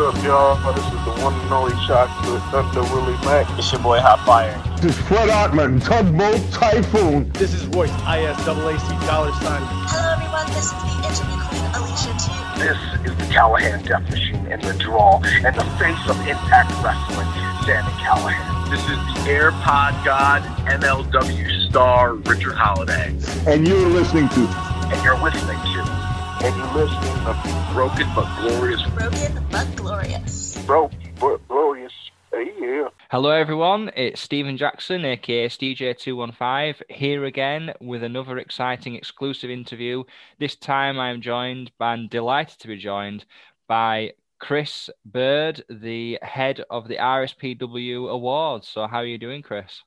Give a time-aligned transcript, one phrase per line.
[0.00, 0.72] up, y'all?
[0.72, 3.46] This is the one and only chocolate Thunder Willie Mack.
[3.58, 4.56] It's your boy Hot Fire.
[4.80, 7.28] This is Fred Ottman, Tugboat Typhoon.
[7.32, 9.60] This is Royce, ISAAC dollar sign.
[9.92, 10.46] Hello, everyone.
[10.56, 12.32] This is the interview queen, Alicia T.
[12.56, 17.28] This is the Callihan Death Machine in the draw and the face of Impact Wrestling,
[17.68, 18.70] Sami Callihan.
[18.70, 23.14] This is the AirPod God, MLW star, Richard Holliday.
[23.46, 24.48] And you're listening to.
[24.88, 25.99] And you're listening to.
[26.42, 28.82] And you're listening to Broken but Glorious.
[28.94, 30.56] Broken but glorious.
[30.64, 31.92] Broke but glorious.
[32.32, 32.88] Yeah.
[33.10, 33.90] Hello, everyone.
[33.94, 40.02] It's Stephen Jackson, aka STJ215, here again with another exciting exclusive interview.
[40.38, 43.26] This time I am joined and delighted to be joined
[43.68, 48.66] by Chris Bird, the head of the RSPW Awards.
[48.66, 49.82] So, how are you doing, Chris?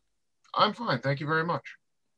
[0.54, 1.00] I'm fine.
[1.00, 1.64] Thank you very much.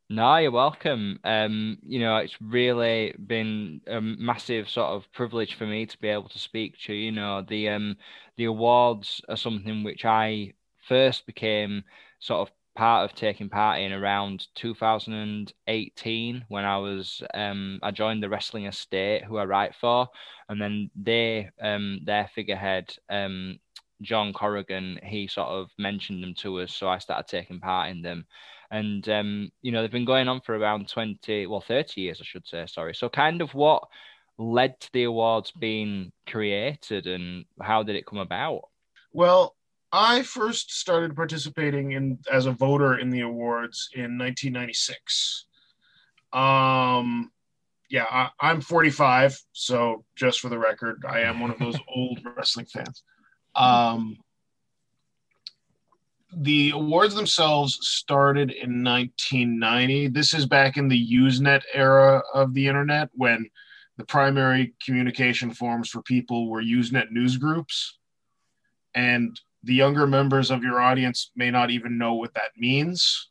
[0.09, 1.19] No, you're welcome.
[1.23, 6.09] Um, you know, it's really been a massive sort of privilege for me to be
[6.09, 7.11] able to speak to you.
[7.11, 7.97] Know, the um
[8.37, 10.53] the awards are something which I
[10.87, 11.83] first became
[12.19, 18.21] sort of part of taking part in around 2018 when I was um I joined
[18.21, 20.07] the Wrestling Estate who I write for
[20.49, 23.59] and then they um their figurehead um
[24.01, 28.01] John Corrigan he sort of mentioned them to us so I started taking part in
[28.01, 28.25] them
[28.71, 32.25] and um, you know they've been going on for around 20 well 30 years i
[32.25, 32.95] should say sorry.
[32.95, 33.83] So kind of what
[34.37, 38.61] led to the awards being created and how did it come about?
[39.13, 39.55] Well
[39.91, 45.45] i first started participating in as a voter in the awards in 1996
[46.33, 47.31] um
[47.89, 52.19] yeah I, i'm 45 so just for the record i am one of those old
[52.35, 53.03] wrestling fans.
[53.55, 54.17] Um
[56.37, 60.09] the awards themselves started in 1990.
[60.09, 63.49] This is back in the Usenet era of the internet when
[63.97, 67.97] the primary communication forms for people were Usenet news groups.
[68.93, 73.29] And the younger members of your audience may not even know what that means.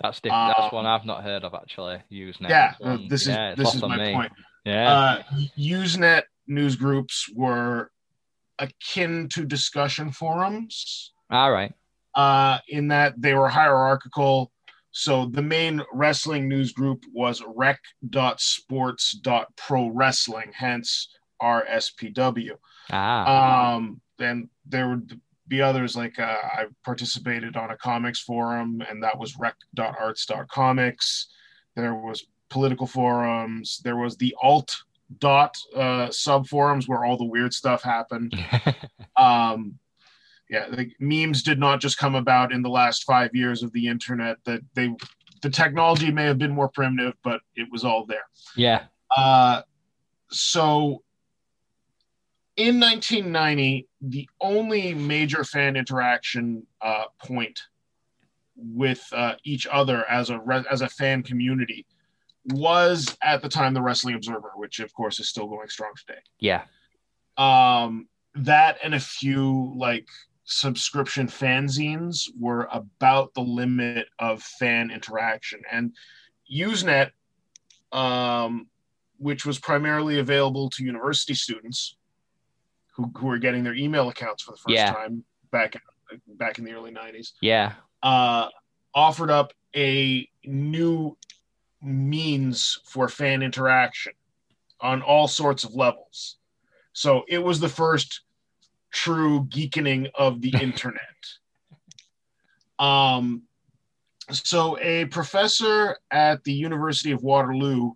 [0.00, 0.54] That's different.
[0.58, 2.02] That's one I've not heard of actually.
[2.10, 2.48] Usenet.
[2.48, 4.12] Yeah, um, this is yeah, this is my me.
[4.12, 4.32] point.
[4.64, 4.92] Yeah.
[4.92, 5.22] Uh,
[5.58, 7.90] Usenet news groups were
[8.58, 11.12] akin to discussion forums.
[11.30, 11.72] All right
[12.16, 14.50] uh, in that they were hierarchical.
[14.90, 21.08] So the main wrestling news group was rec.sports.pro wrestling, hence
[21.40, 22.52] RSPW.
[22.90, 23.74] Ah.
[23.74, 29.02] Um, and there would be others like uh, I participated on a comics forum, and
[29.02, 31.28] that was rec.arts.comics.
[31.76, 33.80] There was political forums.
[33.84, 34.74] There was the alt
[35.18, 38.34] dot uh, sub forums where all the weird stuff happened.
[39.16, 39.78] um,
[40.48, 43.88] yeah, the memes did not just come about in the last five years of the
[43.88, 44.36] internet.
[44.44, 44.94] That they,
[45.42, 48.26] the technology may have been more primitive, but it was all there.
[48.56, 48.84] Yeah.
[49.16, 49.62] Uh,
[50.30, 51.02] so
[52.56, 57.62] in 1990, the only major fan interaction uh, point
[58.56, 61.86] with uh, each other as a re- as a fan community
[62.46, 66.20] was at the time the Wrestling Observer, which of course is still going strong today.
[66.38, 66.62] Yeah.
[67.36, 70.06] Um, that and a few like
[70.46, 75.60] subscription fanzines were about the limit of fan interaction.
[75.70, 75.92] And
[76.50, 77.10] Usenet,
[77.92, 78.68] um,
[79.18, 81.96] which was primarily available to university students
[82.94, 84.92] who, who were getting their email accounts for the first yeah.
[84.92, 85.80] time back
[86.28, 88.48] back in the early 90s, yeah, uh,
[88.94, 91.16] offered up a new
[91.82, 94.12] means for fan interaction
[94.80, 96.36] on all sorts of levels.
[96.92, 98.20] So it was the first
[98.92, 101.00] true geekening of the internet.
[102.78, 103.42] Um,
[104.30, 107.92] so a professor at the University of Waterloo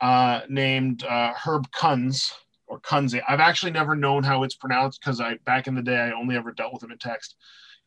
[0.00, 2.32] uh, named uh, Herb Kunz
[2.66, 3.22] or Kunze.
[3.28, 6.36] I've actually never known how it's pronounced because I back in the day I only
[6.36, 7.36] ever dealt with him in text.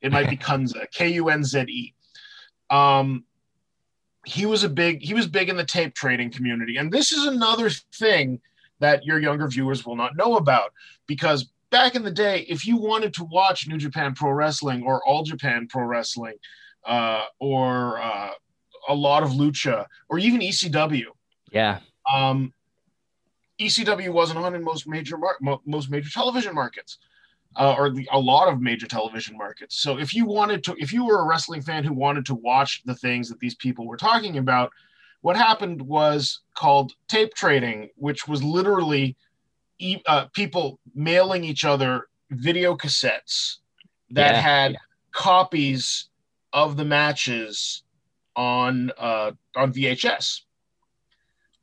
[0.02, 1.94] It might be Kunze, K U N Z E.
[2.70, 3.26] Um,
[4.26, 7.26] he was a big he was big in the tape trading community, and this is
[7.26, 8.40] another thing
[8.80, 10.72] that your younger viewers will not know about
[11.08, 15.06] because back in the day, if you wanted to watch New Japan Pro Wrestling or
[15.06, 16.36] All Japan Pro Wrestling,
[16.86, 18.32] uh, or uh,
[18.88, 21.08] a lot of Lucha, or even ECW,
[21.52, 21.80] yeah,
[22.14, 22.54] um,
[23.60, 26.98] ECW wasn't on in most major mar- most major television markets,
[27.58, 29.76] uh, or the, a lot of major television markets.
[29.82, 32.84] So if you wanted to, if you were a wrestling fan who wanted to watch
[32.86, 34.72] the things that these people were talking about,
[35.24, 39.18] what happened was called tape trading, which was literally
[40.08, 43.58] uh, people mailing each other video cassettes
[44.12, 44.78] that Yeah, had yeah.
[45.12, 46.10] copies
[46.54, 47.84] of the matches
[48.36, 50.42] on uh, on VHS.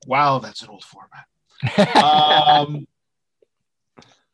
[0.06, 1.26] Wow, that's an old format.
[2.04, 2.86] um,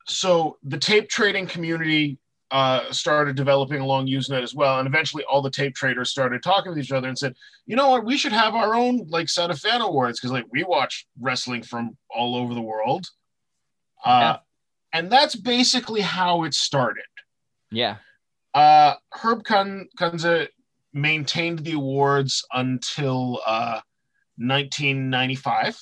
[0.07, 2.19] so the tape trading community
[2.51, 6.71] uh, started developing along Usenet as well, and eventually all the tape traders started talking
[6.71, 7.35] with each other and said,
[7.67, 8.05] "You know what?
[8.07, 11.63] We should have our own like set of fan awards because like we watch wrestling
[11.63, 13.07] from all over the world."
[14.05, 14.37] Uh, Yeah.
[14.93, 17.05] And that's basically how it started.
[17.71, 17.97] Yeah.
[18.55, 20.49] Uh, Herb Kun- Kunze
[20.95, 23.81] maintained the awards until uh,
[24.39, 25.79] 1995.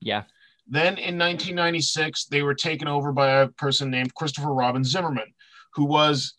[0.00, 0.24] Yeah.
[0.66, 5.32] Then in 1996, they were taken over by a person named Christopher Robin Zimmerman,
[5.74, 6.34] who was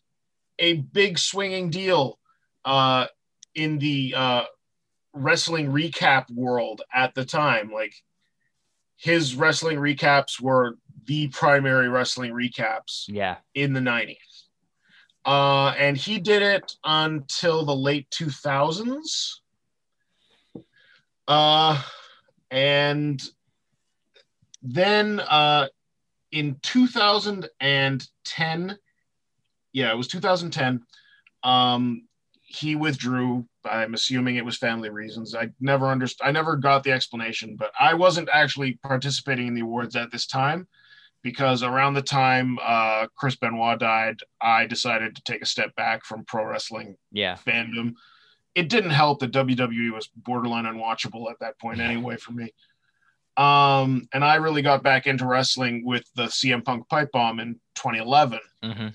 [0.59, 2.19] a big swinging deal
[2.65, 3.07] uh,
[3.55, 4.43] in the uh,
[5.13, 7.71] wrestling recap world at the time.
[7.71, 7.93] Like
[8.97, 13.37] his wrestling recaps were the primary wrestling recaps Yeah.
[13.55, 14.17] in the 90s.
[15.25, 19.39] Uh, and he did it until the late 2000s.
[21.27, 21.81] Uh,
[22.51, 23.21] and
[24.61, 25.67] then uh,
[26.31, 28.77] in 2010,
[29.73, 30.81] yeah, it was 2010,
[31.43, 32.07] um,
[32.41, 33.45] he withdrew.
[33.65, 35.35] I'm assuming it was family reasons.
[35.35, 36.25] I never understood.
[36.25, 40.25] I never got the explanation, but I wasn't actually participating in the awards at this
[40.25, 40.67] time
[41.27, 46.05] because around the time uh, Chris Benoit died, I decided to take a step back
[46.05, 47.35] from pro wrestling Yeah.
[47.45, 47.95] fandom.
[48.55, 52.53] It didn't help that WWE was borderline unwatchable at that point anyway for me.
[53.35, 57.59] Um, and I really got back into wrestling with the CM Punk pipe bomb in
[57.75, 58.39] 2011.
[58.63, 58.87] hmm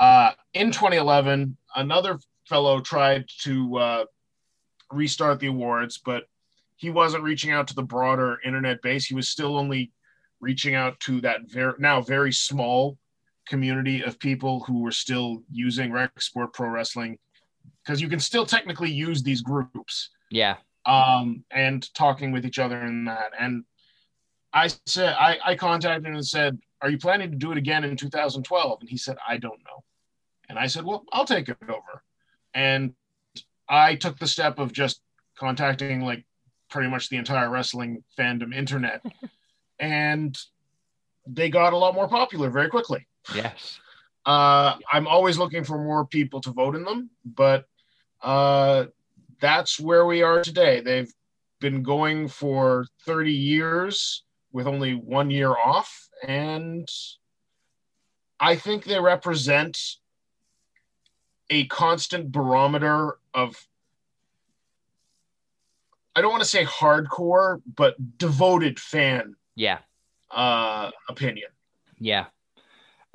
[0.00, 2.18] Uh, in 2011, another
[2.48, 4.04] fellow tried to uh,
[4.90, 6.24] restart the awards, but
[6.74, 9.06] he wasn't reaching out to the broader internet base.
[9.06, 9.92] He was still only
[10.40, 12.96] reaching out to that very now very small
[13.48, 17.18] community of people who were still using Rec Sport Pro Wrestling
[17.84, 20.56] because you can still technically use these groups Yeah.
[20.86, 23.32] um, and talking with each other in that.
[23.38, 23.64] And
[24.52, 27.82] I said, I, I contacted him and said, Are you planning to do it again
[27.84, 28.78] in 2012?
[28.80, 29.82] And he said, I don't know.
[30.48, 32.02] And I said, Well, I'll take it over.
[32.54, 32.94] And
[33.68, 35.00] I took the step of just
[35.38, 36.24] contacting like
[36.68, 39.02] pretty much the entire wrestling fandom internet.
[39.80, 40.38] and
[41.26, 43.06] they got a lot more popular very quickly.
[43.34, 43.80] Yes.
[44.26, 47.64] Uh, I'm always looking for more people to vote in them, but
[48.22, 48.86] uh,
[49.40, 50.80] that's where we are today.
[50.80, 51.12] They've
[51.60, 56.88] been going for 30 years with only one year off, and
[58.38, 59.78] I think they represent
[61.48, 63.56] a constant barometer of.
[66.14, 69.80] I don't want to say hardcore, but devoted fan Yeah.
[70.30, 71.50] uh, opinion.
[71.98, 72.26] Yeah.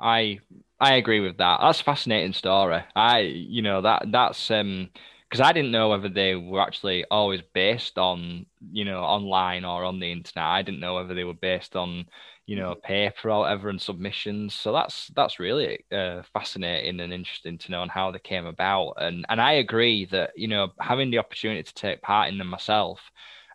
[0.00, 0.40] I
[0.80, 1.60] I agree with that.
[1.60, 2.82] That's a fascinating story.
[2.94, 4.90] I you know that that's um
[5.28, 9.84] because I didn't know whether they were actually always based on you know online or
[9.84, 10.44] on the internet.
[10.44, 12.06] I didn't know whether they were based on
[12.46, 14.54] you know paper or whatever and submissions.
[14.54, 18.94] So that's that's really uh, fascinating and interesting to know on how they came about.
[18.98, 22.48] And and I agree that you know having the opportunity to take part in them
[22.48, 23.00] myself,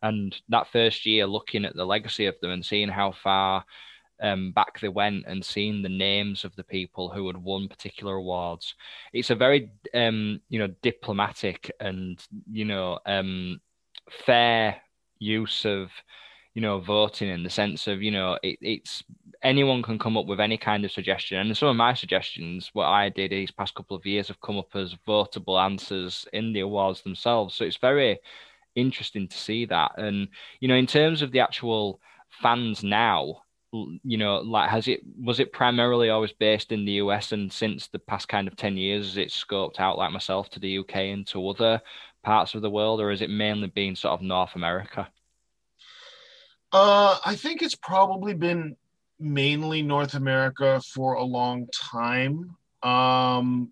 [0.01, 3.65] and that first year looking at the legacy of them and seeing how far
[4.21, 8.15] um, back they went and seeing the names of the people who had won particular
[8.15, 8.75] awards.
[9.13, 13.59] It's a very um, you know diplomatic and you know um,
[14.09, 14.77] fair
[15.19, 15.89] use of
[16.53, 19.03] you know voting in the sense of you know it, it's
[19.43, 22.87] anyone can come up with any kind of suggestion and some of my suggestions what
[22.87, 26.59] i did these past couple of years have come up as votable answers in the
[26.59, 28.19] awards themselves so it's very
[28.75, 29.91] interesting to see that.
[29.97, 30.27] And
[30.59, 31.99] you know in terms of the actual
[32.41, 37.31] fans now you know like has it was it primarily always based in the us
[37.31, 40.59] and since the past kind of 10 years has it scoped out like myself to
[40.59, 41.81] the uk and to other
[42.21, 45.07] parts of the world or has it mainly been sort of north america?
[46.73, 48.77] Uh, I think it's probably been
[49.19, 52.55] mainly North America for a long time.
[52.81, 53.71] Um,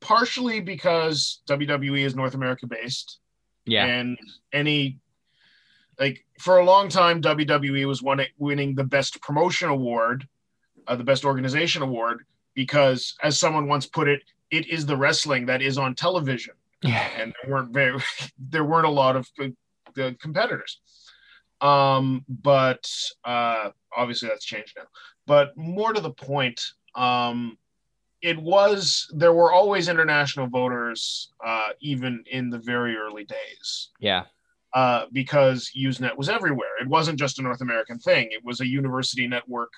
[0.00, 3.20] partially because WWE is North America based,
[3.66, 3.84] yeah.
[3.84, 4.18] And
[4.52, 4.98] any
[5.98, 10.26] like for a long time WWE was one, winning the best promotion award,
[10.86, 15.46] uh, the best organization award, because as someone once put it, it is the wrestling
[15.46, 16.54] that is on television.
[16.82, 17.08] Yeah.
[17.18, 17.98] And there weren't very
[18.38, 19.28] there weren't a lot of
[19.94, 20.80] good competitors.
[21.60, 22.88] Um but
[23.24, 24.84] uh obviously that's changed now.
[25.26, 26.60] But more to the point
[26.94, 27.58] um
[28.22, 34.24] it was there were always international voters uh even in the very early days yeah
[34.74, 38.66] uh because usenet was everywhere it wasn't just a north american thing it was a
[38.66, 39.72] university network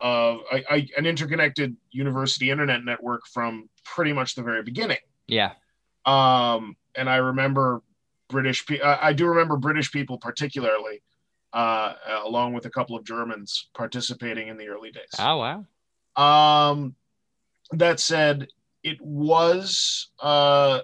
[0.00, 5.52] of a, a, an interconnected university internet network from pretty much the very beginning yeah
[6.06, 7.82] um, and I remember
[8.28, 8.64] British.
[8.64, 11.02] Pe- I I do remember British people particularly
[11.52, 15.14] uh, along with a couple of Germans participating in the early days.
[15.18, 16.70] Oh wow.
[16.70, 16.94] Um,
[17.72, 18.48] that said,
[18.82, 20.80] it was uh,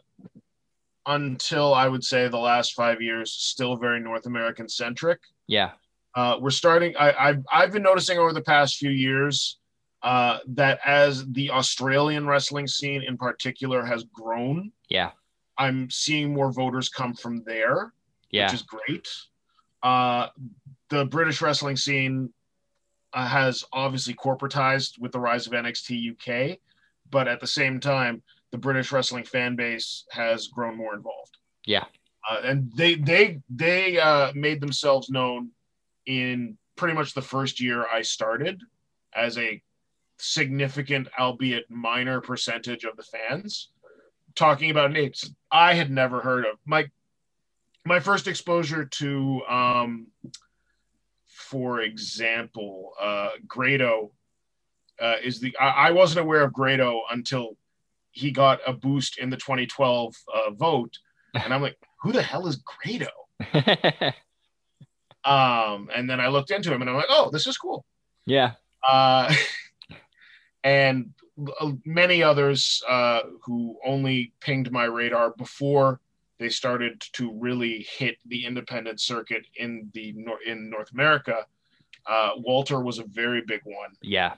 [1.07, 5.21] until I would say the last five years still very North American centric.
[5.47, 5.73] Yeah.
[6.15, 6.95] Uh, we're starting.
[6.99, 9.59] I, I've I've been noticing over the past few years
[10.03, 15.12] uh, that as the Australian wrestling scene in particular has grown, Yeah.
[15.59, 17.93] I'm seeing more voters come from there,
[18.31, 18.47] Yeah.
[18.47, 19.09] which is great.
[19.83, 20.29] Uh,
[20.91, 22.33] the British wrestling scene
[23.12, 26.59] uh, has obviously corporatized with the rise of NXT UK,
[27.12, 31.37] but at the same time, the British wrestling fan base has grown more involved.
[31.64, 31.85] Yeah.
[32.28, 35.50] Uh, and they they they uh, made themselves known
[36.07, 38.61] in pretty much the first year I started
[39.14, 39.62] as a
[40.19, 43.71] significant, albeit minor, percentage of the fans.
[44.35, 46.57] Talking about names I had never heard of.
[46.64, 46.88] My
[47.85, 50.07] my first exposure to, um,
[51.26, 54.12] for example, uh, Grado
[55.01, 57.57] uh, is the I, I wasn't aware of Grado until
[58.11, 60.99] he got a boost in the 2012 uh, vote,
[61.35, 63.09] and I'm like, who the hell is Grado?
[65.25, 67.85] Um, and then I looked into him, and I'm like, oh, this is cool.
[68.27, 68.55] yeah.
[68.83, 69.33] Uh,
[70.65, 71.13] and
[71.61, 76.01] l- many others uh, who only pinged my radar before
[76.41, 80.13] they started to really hit the independent circuit in the
[80.45, 81.47] in North America.
[82.05, 84.35] Uh, Walter was a very big one Yeah.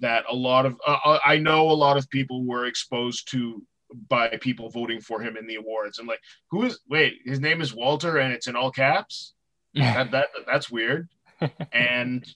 [0.00, 3.62] That a lot of uh, I know a lot of people were exposed to
[4.08, 5.98] by people voting for him in the awards.
[5.98, 7.20] and like, who is wait?
[7.24, 9.34] His name is Walter, and it's in all caps.
[9.74, 11.08] That, that that's weird.
[11.72, 12.26] and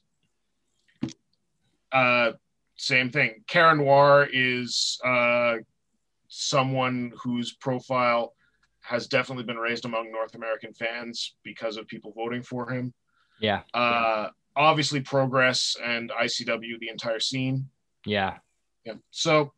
[1.92, 2.32] uh,
[2.76, 3.44] same thing.
[3.46, 5.56] Karen Noir is uh,
[6.28, 8.34] someone whose profile
[8.80, 12.92] has definitely been raised among North American fans because of people voting for him.
[13.40, 13.62] Yeah.
[13.72, 17.68] Uh, obviously, Progress and ICW, the entire scene.
[18.04, 18.38] Yeah.
[18.84, 18.94] Yeah.
[19.10, 19.52] So,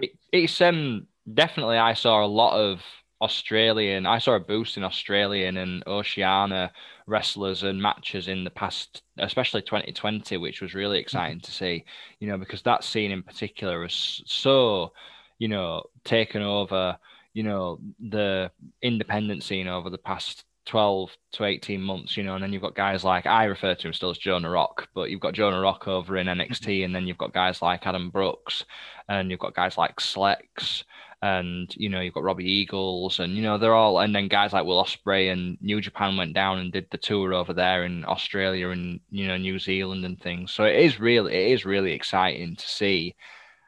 [0.00, 2.82] It, it's um definitely I saw a lot of
[3.20, 4.06] Australian.
[4.06, 6.72] I saw a boost in Australian and Oceania
[7.06, 11.84] wrestlers and matches in the past, especially 2020, which was really exciting to see.
[12.18, 14.92] You know, because that scene in particular was so,
[15.38, 16.98] you know, taken over.
[17.34, 18.50] You know, the
[18.82, 22.74] independent scene over the past 12 to 18 months, you know, and then you've got
[22.74, 25.88] guys like I refer to him still as Jonah Rock, but you've got Jonah Rock
[25.88, 26.40] over in mm-hmm.
[26.40, 28.64] NXT, and then you've got guys like Adam Brooks,
[29.08, 30.84] and you've got guys like Slex,
[31.20, 34.52] and you know, you've got Robbie Eagles, and you know, they're all, and then guys
[34.52, 38.04] like Will Ospreay and New Japan went down and did the tour over there in
[38.04, 40.52] Australia and you know, New Zealand and things.
[40.52, 43.16] So it is really, it is really exciting to see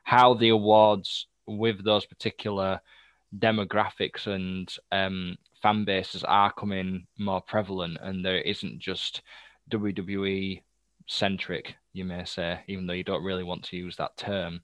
[0.04, 2.80] how the awards with those particular
[3.38, 9.22] demographics and um, fan bases are coming more prevalent, and there isn't just
[9.70, 10.62] WWE
[11.06, 14.60] centric, you may say, even though you don't really want to use that term.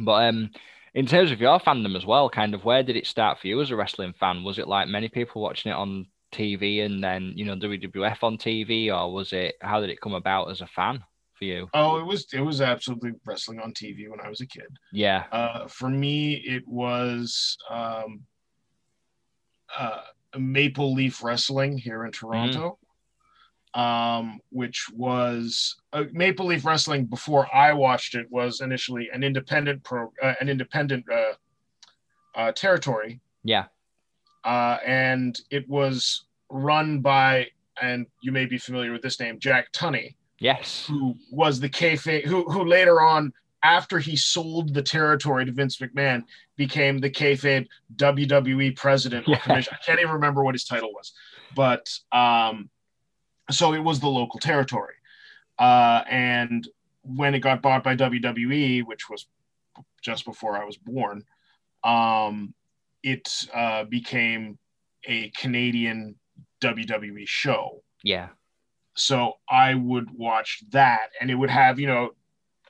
[0.00, 0.50] But um,
[0.94, 3.60] in terms of your fandom as well, kind of where did it start for you
[3.60, 4.44] as a wrestling fan?
[4.44, 8.38] Was it like many people watching it on TV and then you know WWF on
[8.38, 11.68] TV, or was it how did it come about as a fan for you?
[11.74, 14.68] oh, it was it was absolutely wrestling on TV when I was a kid.
[14.92, 18.22] Yeah, Uh, for me, it was um,
[19.76, 20.00] uh,
[20.38, 22.78] Maple Leaf Wrestling here in Toronto,
[23.74, 27.06] um, which was uh, Maple Leaf Wrestling.
[27.06, 31.32] Before I watched it, was initially an independent pro, uh, an independent uh,
[32.36, 33.64] uh, territory, yeah,
[34.44, 37.48] uh, and it was run by,
[37.80, 42.24] and you may be familiar with this name, Jack Tunney yes, who was the kayfabe,
[42.24, 46.24] who who later on, after he sold the territory to Vince McMahon,
[46.56, 49.38] became the kayfabe WWE president Yeah.
[49.46, 51.12] I can't even remember what his title was,
[51.54, 52.70] but um,
[53.50, 54.94] so it was the local territory,
[55.58, 56.66] uh, and
[57.02, 59.26] when it got bought by WWE, which was
[60.02, 61.24] just before I was born,
[61.82, 62.54] um,
[63.02, 64.58] it uh, became
[65.06, 66.16] a Canadian
[66.62, 67.82] WWE show.
[68.02, 68.28] Yeah,
[68.96, 72.10] so I would watch that, and it would have you know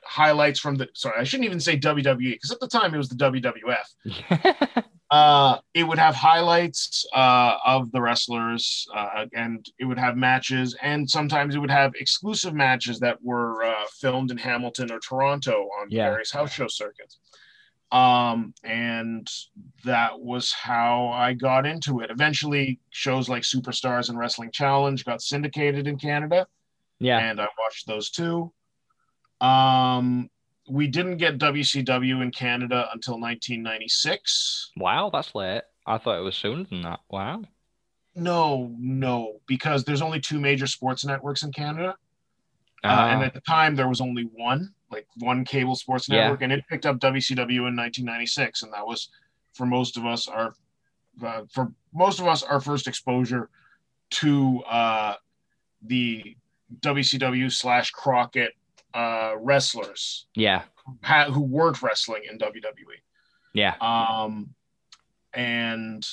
[0.03, 0.87] highlights from the.
[0.93, 4.83] Sorry, I shouldn't even say WWE because at the time it was the WWF.
[5.11, 10.75] Uh, it would have highlights uh, of the wrestlers, uh, and it would have matches,
[10.81, 15.69] and sometimes it would have exclusive matches that were uh, filmed in Hamilton or Toronto
[15.79, 16.09] on Yeah.
[16.09, 17.19] various house show circuits.
[17.91, 19.29] Um, and
[19.85, 22.09] that was how I got into it.
[22.11, 26.47] Eventually, shows like Superstars and Wrestling Challenge got syndicated in Canada
[26.99, 28.51] yeah, and I watched those too.
[29.41, 30.29] Um,
[30.67, 34.71] we didn't get WCW in Canada until 1996.
[34.77, 35.63] wow, that's late.
[35.85, 37.01] I thought it was sooner than that.
[37.09, 37.43] Wow,
[38.15, 41.95] No, no, because there's only two major sports networks in Canada.
[42.83, 46.21] Uh, and Ah, at the time, there was only one, like one cable sports Yeah.
[46.21, 49.09] network, and it picked up WCW in 1996, and that was
[49.53, 50.53] for most of us our
[51.23, 53.49] uh, for most of us our first exposure
[54.11, 55.15] to uh,
[55.81, 56.35] the
[56.81, 58.53] WCW slash Crockett
[58.93, 60.63] uh, wrestlers yeah,
[61.03, 62.99] ha- who weren't wrestling in WWE
[63.53, 64.53] yeah, um
[65.33, 66.05] and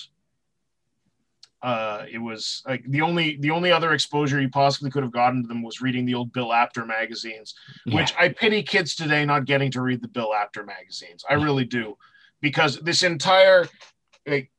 [1.63, 5.43] uh it was like the only the only other exposure you possibly could have gotten
[5.43, 7.55] to them was reading the old bill apter magazines
[7.87, 7.97] yeah.
[7.97, 11.65] which i pity kids today not getting to read the bill apter magazines i really
[11.65, 11.97] do
[12.41, 13.69] because this entire
[14.27, 14.51] like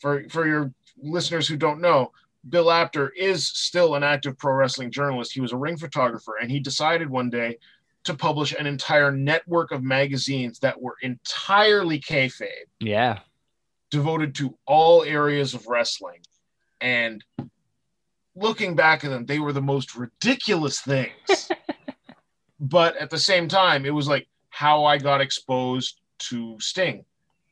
[0.00, 2.12] for for your listeners who don't know
[2.48, 6.50] bill apter is still an active pro wrestling journalist he was a ring photographer and
[6.50, 7.56] he decided one day
[8.04, 12.48] to publish an entire network of magazines that were entirely kayfabe
[12.80, 13.18] yeah.
[13.90, 16.20] devoted to all areas of wrestling.
[16.80, 17.24] And
[18.36, 21.50] looking back at them, they were the most ridiculous things.
[22.60, 27.04] but at the same time, it was like how I got exposed to Sting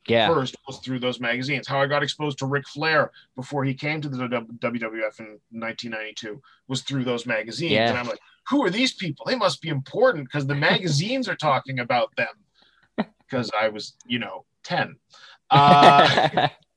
[0.06, 1.66] Yeah, first was through those magazines.
[1.66, 6.40] How I got exposed to Ric Flair before he came to the WWF in 1992
[6.68, 7.72] was through those magazines.
[7.72, 7.90] Yeah.
[7.90, 9.24] And I'm like, who are these people?
[9.26, 13.06] They must be important because the magazines are talking about them.
[13.18, 14.96] Because I was, you know, 10.
[15.54, 16.48] Uh,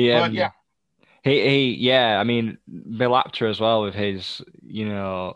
[0.00, 0.50] yeah, but yeah,
[1.22, 2.18] He, he, yeah.
[2.20, 2.58] I mean,
[2.98, 5.34] Bill Apter as well with his, you know,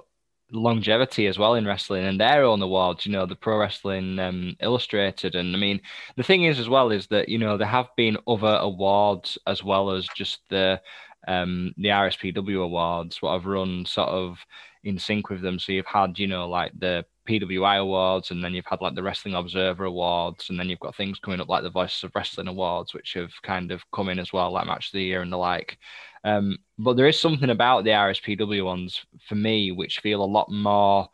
[0.50, 3.06] longevity as well in wrestling and their own awards.
[3.06, 5.80] You know, the Pro Wrestling um, Illustrated, and I mean,
[6.16, 9.62] the thing is as well is that you know there have been other awards as
[9.64, 10.80] well as just the
[11.26, 14.38] um the RSPW awards, what I've run sort of
[14.84, 15.58] in sync with them.
[15.58, 19.02] So you've had, you know, like the PWI awards, and then you've had like the
[19.02, 22.48] Wrestling Observer awards, and then you've got things coming up like the Voices of Wrestling
[22.48, 25.32] awards, which have kind of come in as well, like Match of the Year and
[25.32, 25.78] the like.
[26.24, 30.50] Um, but there is something about the RSPW ones for me which feel a lot
[30.50, 31.08] more.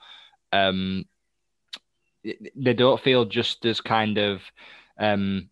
[0.52, 1.04] Um,
[2.22, 4.40] they don't feel just as kind of
[4.98, 5.50] um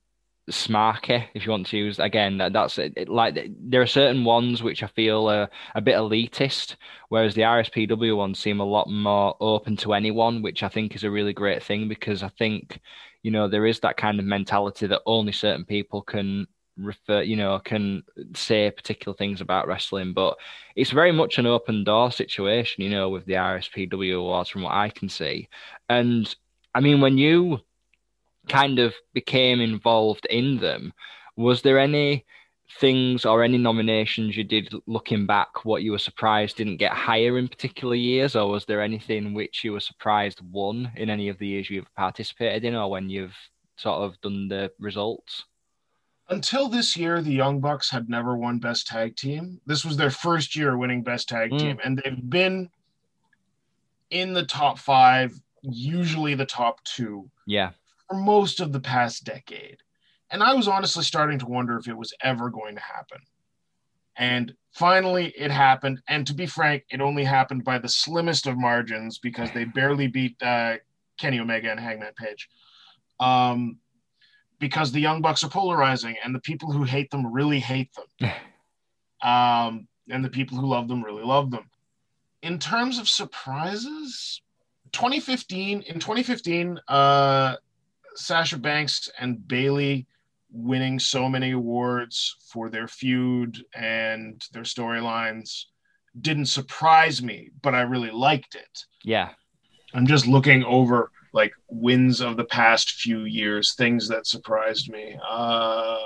[0.50, 4.24] smarky if you want to use again that, that's it, it- like there are certain
[4.24, 6.74] ones which i feel are a bit elitist
[7.10, 11.04] whereas the rspw ones seem a lot more open to anyone which i think is
[11.04, 12.80] a really great thing because i think
[13.22, 17.36] you know there is that kind of mentality that only certain people can refer you
[17.36, 18.02] know can
[18.34, 20.36] say particular things about wrestling but
[20.74, 24.72] it's very much an open door situation you know with the rspw awards from what
[24.74, 25.48] i can see.
[25.88, 26.34] And
[26.74, 27.60] i mean when you
[28.48, 30.92] kind of became involved in them,
[31.36, 32.24] was there any
[32.80, 37.38] things or any nominations you did looking back what you were surprised didn't get higher
[37.38, 41.38] in particular years, or was there anything which you were surprised won in any of
[41.38, 43.36] the years you've participated in or when you've
[43.76, 45.44] sort of done the results?
[46.28, 49.60] until this year, the Young Bucks had never won Best Tag Team.
[49.66, 51.58] This was their first year winning Best Tag Mm.
[51.58, 52.70] Team, and they've been
[54.10, 57.72] in the top five, usually the top two, Yeah,
[58.08, 59.78] for most of the past decade.
[60.30, 63.18] And I was honestly starting to wonder if it was ever going to happen.
[64.16, 66.00] And finally, it happened.
[66.08, 70.06] And to be frank, it only happened by the slimmest of margins because they barely
[70.06, 70.76] beat uh,
[71.18, 72.48] Kenny Omega and Hangman Page.
[73.20, 73.78] Um,
[74.58, 78.30] because the Young Bucks are polarizing, and the people who hate them really hate them.
[79.28, 81.68] um, and the people who love them really love them.
[82.42, 84.40] In terms of surprises,
[84.92, 87.56] 2015, in 2015, uh,
[88.14, 90.06] Sasha Banks and Bayley
[90.50, 95.64] winning so many awards for their feud and their storylines
[96.20, 98.84] didn't surprise me, but I really liked it.
[99.04, 99.30] yeah.
[99.94, 105.18] I'm just looking over like wins of the past few years, things that surprised me.
[105.26, 105.98] Uh,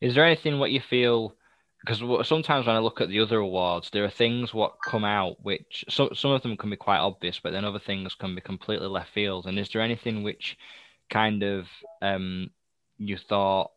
[0.00, 1.36] Is there anything what you feel?
[1.84, 5.36] Because sometimes when I look at the other awards, there are things what come out
[5.44, 8.40] which so, some of them can be quite obvious, but then other things can be
[8.40, 9.46] completely left field.
[9.46, 10.56] And is there anything which
[11.10, 11.66] kind of
[12.02, 12.50] um
[12.98, 13.70] you thought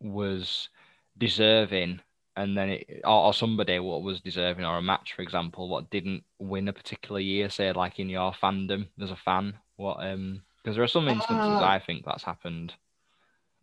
[0.00, 0.68] was
[1.16, 2.00] deserving,
[2.36, 5.90] and then it, or, or somebody what was deserving, or a match, for example, what
[5.90, 10.42] didn't win a particular year, say like in your fandom as a fan, what um
[10.62, 12.74] because there are some instances Uh, I think that's happened.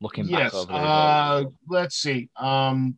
[0.02, 0.54] Looking back yes.
[0.54, 0.78] over the.
[0.78, 2.30] Uh, let's see.
[2.36, 2.98] Um,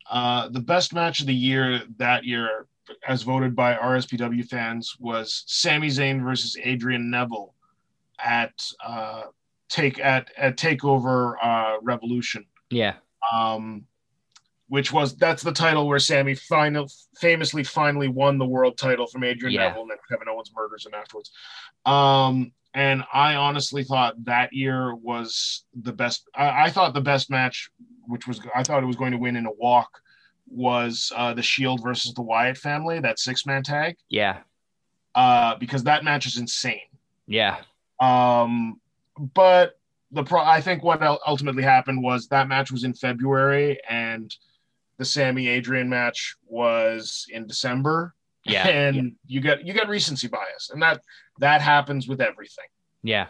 [0.10, 2.68] uh, the best match of the year that year,
[3.08, 7.54] as voted by RSPW fans, was Sami Zayn versus Adrian Neville
[8.24, 8.54] at
[8.86, 9.24] uh,
[9.70, 12.46] take at at Takeover uh, Revolution.
[12.70, 12.94] yeah.
[13.32, 13.86] um,
[14.68, 19.24] which was that's the title where Sami final, famously finally won the world title from
[19.24, 19.68] Adrian Yeah.
[19.68, 21.32] Neville, and then Kevin Owens murders him afterwards.
[21.86, 26.28] Um, and I honestly thought that year was the best.
[26.34, 27.70] I, I thought the best match,
[28.08, 30.00] which was I thought it was going to win in a walk,
[30.50, 34.40] was uh, the Shield versus the Wyatt family, that six man tag, Yeah.
[35.16, 36.80] uh, because that match is insane.
[37.28, 37.58] Yeah.
[38.00, 38.80] Um,
[39.34, 39.80] but
[40.12, 44.36] the pro, I think what ultimately happened was that match was in February, and
[44.98, 48.14] the Sami Adrian match was in December.
[48.46, 48.68] Yeah.
[48.68, 51.02] and you get you get recency bias, and that
[51.40, 52.66] that happens with everything.
[53.02, 53.28] Yeah.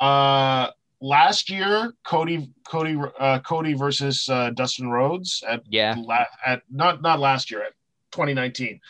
[0.00, 0.70] Uh,
[1.04, 5.94] last year, Cody Cody uh, Cody versus uh, Dustin Rhodes at Yeah.
[5.98, 7.72] la- at not not last year at
[8.12, 8.80] 2019.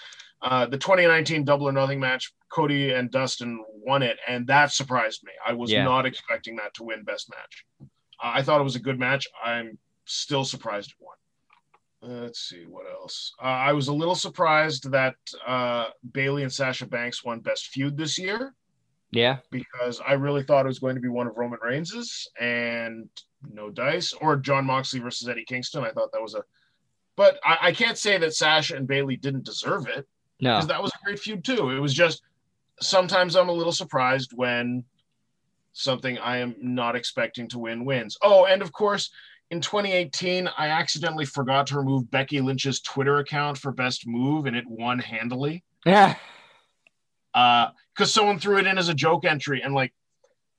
[0.40, 5.22] Uh, the 2019 Double or Nothing match, Cody and Dustin won it, and that surprised
[5.24, 5.32] me.
[5.44, 5.84] I was Yeah.
[5.84, 7.64] not expecting that to win Best Match.
[7.80, 7.86] Uh,
[8.38, 9.26] I thought it was a good match.
[9.44, 11.16] I'm still surprised it won.
[12.02, 13.32] Uh, let's see what else.
[13.42, 17.96] Uh, I was a little surprised that uh, Bayley and Sasha Banks won Best Feud
[17.96, 18.54] this year
[19.14, 19.38] Yeah.
[19.50, 23.08] because I really thought it was going to be one of Roman Reigns's and
[23.52, 25.84] no dice, or Jon Moxley versus Eddie Kingston.
[25.84, 26.42] I thought that was a,
[27.16, 30.06] but I, I can't say that Sasha and Bayley didn't deserve it
[30.40, 30.54] No.
[30.56, 31.70] because that was a great feud too.
[31.70, 32.22] It was just
[32.80, 34.84] sometimes I'm a little surprised when
[35.72, 38.16] something I am not expecting to win wins.
[38.22, 39.10] Oh, and of course,
[39.50, 44.56] in 2018, I accidentally forgot to remove Becky Lynch's Twitter account for Best Move, and
[44.56, 46.16] it won handily Yeah.
[47.34, 49.92] Because someone threw it in as a joke entry and like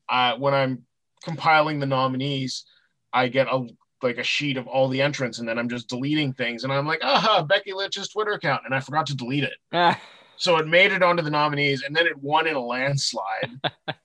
[0.10, 0.84] uh, when i'm
[1.24, 2.66] compiling the nominees
[3.14, 3.68] i get a
[4.04, 6.86] like a sheet of all the entrants and then i'm just deleting things and i'm
[6.86, 9.54] like aha becky lynch's twitter account and i forgot to delete it.
[9.74, 10.00] Ah.
[10.38, 13.52] so it made it onto the nominees and then it won in a landslide.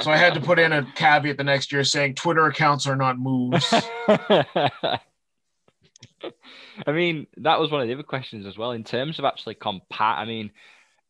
[0.00, 2.96] So i had to put in a caveat the next year saying twitter accounts are
[2.96, 3.74] not moves
[6.86, 8.72] I mean, that was one of the other questions as well.
[8.72, 10.50] In terms of actually compat, I mean,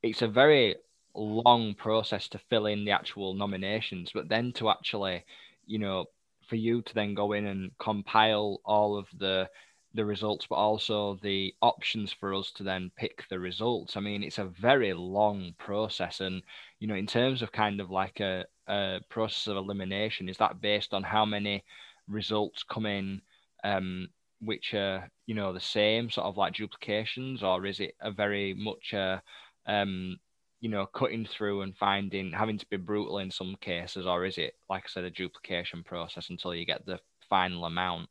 [0.02, 0.76] it's a very
[1.14, 5.24] long process to fill in the actual nominations, but then to actually,
[5.66, 6.06] you know,
[6.48, 9.48] for you to then go in and compile all of the
[9.94, 13.96] the results, but also the options for us to then pick the results.
[13.96, 16.42] I mean, it's a very long process, and
[16.78, 20.60] you know, in terms of kind of like a, a process of elimination, is that
[20.60, 21.64] based on how many
[22.06, 23.22] results come in?
[23.64, 24.08] Um,
[24.40, 28.54] which are you know the same sort of like duplications or is it a very
[28.54, 29.22] much a
[29.66, 30.16] um
[30.60, 34.38] you know cutting through and finding having to be brutal in some cases or is
[34.38, 36.98] it like i said a duplication process until you get the
[37.28, 38.08] final amount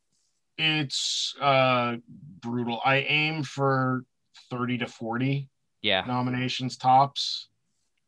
[0.57, 1.95] it's uh
[2.41, 4.03] brutal i aim for
[4.49, 5.49] 30 to 40
[5.81, 7.49] yeah nominations tops.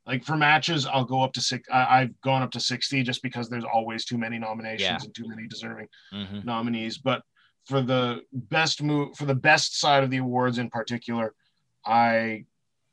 [0.05, 1.67] Like for matches, I'll go up to six.
[1.71, 5.05] I, I've gone up to sixty just because there's always too many nominations Yeah.
[5.05, 6.97] and too many deserving hmm nominees.
[6.97, 7.21] But
[7.69, 11.35] for the best move, for the best side of the awards in particular,
[11.85, 12.45] I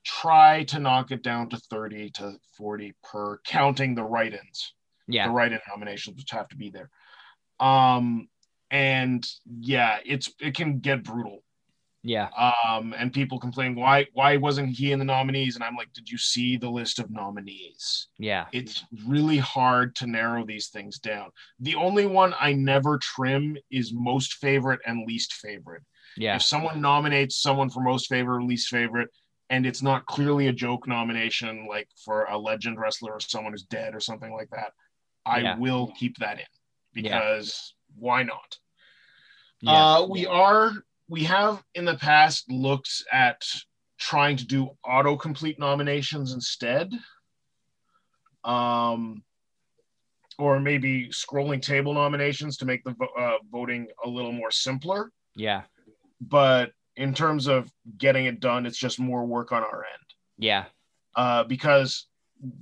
[0.05, 4.75] try to knock it down to thirty to forty per, counting the write-ins,
[5.09, 5.27] yeah.
[5.27, 6.91] The write-in nominations which have to be there.
[7.59, 8.29] Um,
[8.71, 9.27] and
[9.61, 11.43] yeah, it's it can get brutal
[12.07, 12.29] yeah.
[12.69, 15.57] Um, and people complain why why wasn't he in the nominees?
[15.57, 18.09] And i'm like did you see the list of nominees?
[18.19, 18.47] Yeah.
[18.53, 21.31] It's really hard to narrow these things down.
[21.59, 25.83] The only one i never trim is most favorite and least favorite.
[26.17, 26.37] Yeah.
[26.37, 29.09] If someone nominates someone for most favorite or least favorite
[29.51, 33.65] and it's not clearly a joke nomination like for a legend wrestler or someone who's
[33.65, 34.73] dead or something like that
[35.25, 35.59] i Yeah.
[35.59, 36.47] will keep that in
[37.05, 37.19] Yeah.
[37.19, 38.59] because why not?
[39.61, 39.97] Yeah.
[39.97, 40.73] Uh, we are
[41.09, 43.43] we have in the past looked at
[43.99, 46.93] trying to do autocomplete nominations instead.
[48.45, 49.23] Um,
[50.39, 55.11] or maybe scrolling table nominations to make the uh, voting a little more simpler.
[55.35, 55.63] yeah
[56.21, 60.07] But in terms of getting it done, it's just more work on our end
[60.39, 60.65] yeah
[61.17, 62.07] uh, because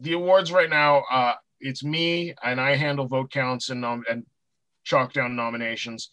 [0.00, 4.24] the awards right now, uh, it's me and I handle vote counts and nom- and
[4.85, 6.11] chalk down nominations,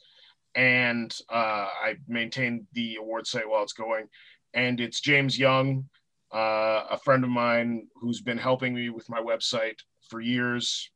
[0.56, 4.08] and uh, I maintain the award site while it's going.
[4.54, 5.90] And it's James Young,
[6.34, 9.78] uh, a friend of mine who's been helping me with my website
[10.10, 10.90] for years,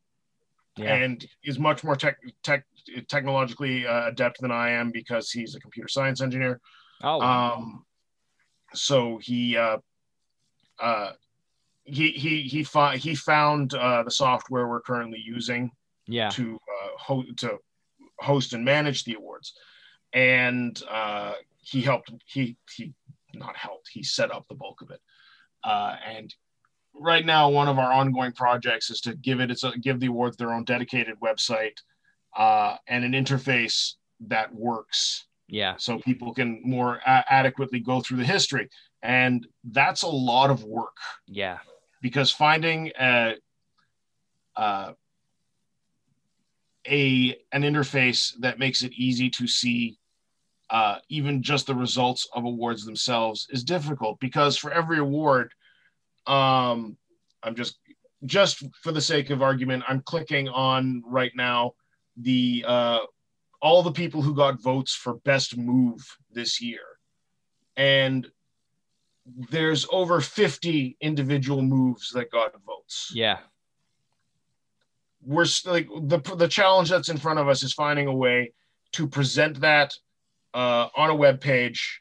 [0.76, 2.64] yeah and is much more tech, tech
[3.08, 6.60] technologically uh, adept than I am because he's a computer science engineer.
[7.02, 7.84] oh Um,
[8.74, 9.78] so he uh,
[10.78, 11.12] uh,
[11.84, 15.70] he he he, fi- he found uh, the software we're currently using
[16.06, 17.56] yeah to uh, ho- to
[18.18, 19.54] host and manage the awards,
[20.12, 22.12] and uh, he helped.
[22.26, 22.92] He he
[23.34, 23.88] not helped.
[23.92, 25.00] He set up the bulk of it,
[25.64, 26.34] uh, and
[26.98, 30.06] right now one of our ongoing projects is to give it its a, give the
[30.06, 31.76] awards their own dedicated website
[32.36, 33.94] uh, and an interface
[34.28, 35.26] that works.
[35.48, 35.74] Yeah.
[35.78, 38.68] So people can more a- adequately go through the history.
[39.02, 40.96] And that's a lot of work.
[41.26, 41.58] Yeah.
[42.02, 43.36] Because finding a
[44.56, 44.92] uh,
[46.88, 49.98] a an interface that makes it easy to see
[50.70, 55.52] uh, even just the results of awards themselves is difficult because for every award,
[56.26, 56.96] um,
[57.42, 57.78] I'm just
[58.24, 61.74] just for the sake of argument, I'm clicking on right now
[62.16, 62.98] the uh,
[63.60, 66.00] all the people who got votes for best move
[66.32, 66.80] this year,
[67.76, 68.26] and
[69.50, 73.10] there's over 50 individual moves that got votes.
[73.14, 73.38] Yeah.
[75.26, 78.52] We're like the the challenge that's in front of us is finding a way
[78.92, 79.92] to present that
[80.54, 82.00] uh, on a web page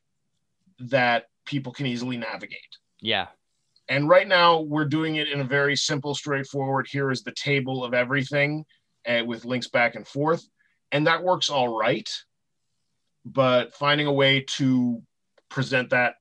[0.80, 2.78] that people can easily navigate.
[3.02, 3.28] Yeah.
[3.88, 6.88] And right now, we're doing it in a very simple, straightforward.
[6.90, 8.66] Here is the table of everything
[9.08, 10.48] uh, with links back and forth.
[10.92, 12.10] And that works all right.
[13.26, 15.02] But finding a way to
[15.50, 16.16] present that,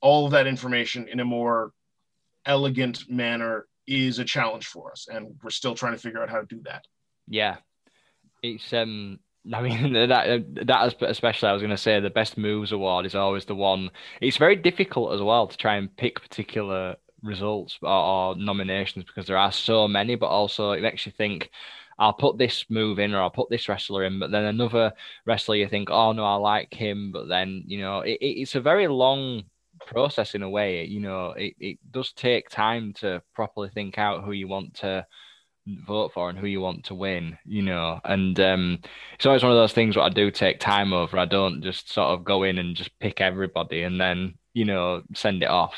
[0.00, 1.72] all of that information in a more
[2.46, 5.08] elegant manner is a challenge for us.
[5.12, 6.84] And we're still trying to figure out how to do that.
[7.26, 7.56] Yeah.
[8.42, 9.18] It's, um,
[9.52, 13.14] I mean that that especially I was going to say the best moves award is
[13.14, 13.90] always the one.
[14.20, 19.26] It's very difficult as well to try and pick particular results or, or, nominations because
[19.26, 21.50] there are so many, but also it makes you think.
[21.98, 24.92] I'll put this move in or I'll put this wrestler in, but then another
[25.26, 28.60] wrestler you think, oh no, I like him, but then you know it, it's a
[28.60, 29.44] very long
[29.86, 30.84] process in a way.
[30.84, 35.06] You know, it, it does take time to properly think out who you want to
[35.66, 38.00] vote for and who you want to win, you know.
[38.04, 38.78] And um,
[39.14, 41.18] it's always one of those things what I do take time over.
[41.18, 45.02] I don't just sort of go in and just pick everybody and then, you know,
[45.14, 45.76] send it off.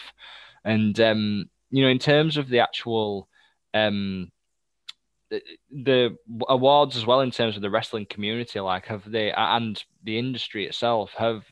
[0.64, 3.28] And um, you know, in terms of the actual
[3.74, 4.30] um
[5.30, 6.16] the, the
[6.48, 10.66] awards as well in terms of the wrestling community, like have they and the industry
[10.66, 11.44] itself, have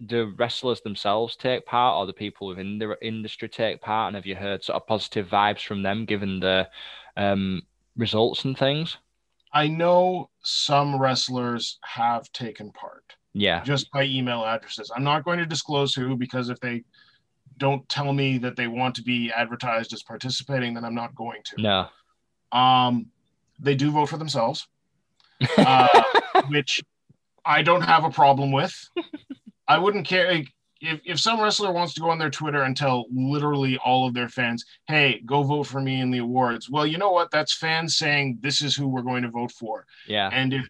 [0.00, 4.08] the wrestlers themselves take part or the people within the industry take part?
[4.08, 6.68] And have you heard sort of positive vibes from them given the
[7.16, 7.62] um
[7.96, 8.98] results and things?
[9.52, 13.16] I know some wrestlers have taken part.
[13.32, 13.62] Yeah.
[13.62, 14.90] Just by email addresses.
[14.94, 16.84] I'm not going to disclose who because if they
[17.58, 21.40] don't tell me that they want to be advertised as participating, then I'm not going
[21.44, 21.62] to.
[21.62, 22.58] No.
[22.58, 23.06] Um,
[23.58, 24.68] they do vote for themselves,
[25.58, 26.02] uh,
[26.48, 26.82] which
[27.44, 28.74] I don't have a problem with.
[29.68, 33.06] I wouldn't care if, if some wrestler wants to go on their Twitter and tell
[33.12, 36.70] literally all of their fans, hey, go vote for me in the awards.
[36.70, 37.30] Well, you know what?
[37.30, 39.86] That's fans saying this is who we're going to vote for.
[40.06, 40.28] Yeah.
[40.32, 40.68] And if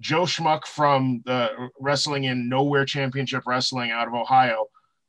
[0.00, 4.66] Joe Schmuck from the Wrestling in Nowhere Championship Wrestling out of Ohio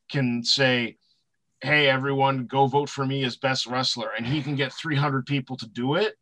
[0.10, 0.98] can say,
[1.62, 5.58] hey, everyone, go vote for me as best wrestler, and he can get 300 people
[5.58, 6.16] to do it,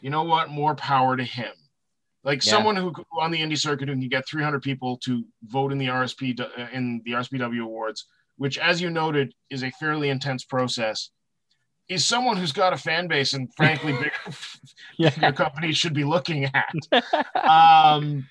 [0.00, 0.50] you know what?
[0.50, 1.52] More power to him.
[2.24, 2.50] Like yeah.
[2.50, 5.88] someone who on the indie circuit who can get 300 people to vote in the
[5.88, 6.40] RSP
[6.72, 8.06] in the RSPW awards,
[8.36, 11.10] which, as you noted, is a fairly intense process.
[11.88, 14.12] Is someone who's got a fan base and frankly bigger,
[14.98, 15.10] yeah.
[15.10, 17.04] bigger companies should be looking at.
[17.44, 18.28] um,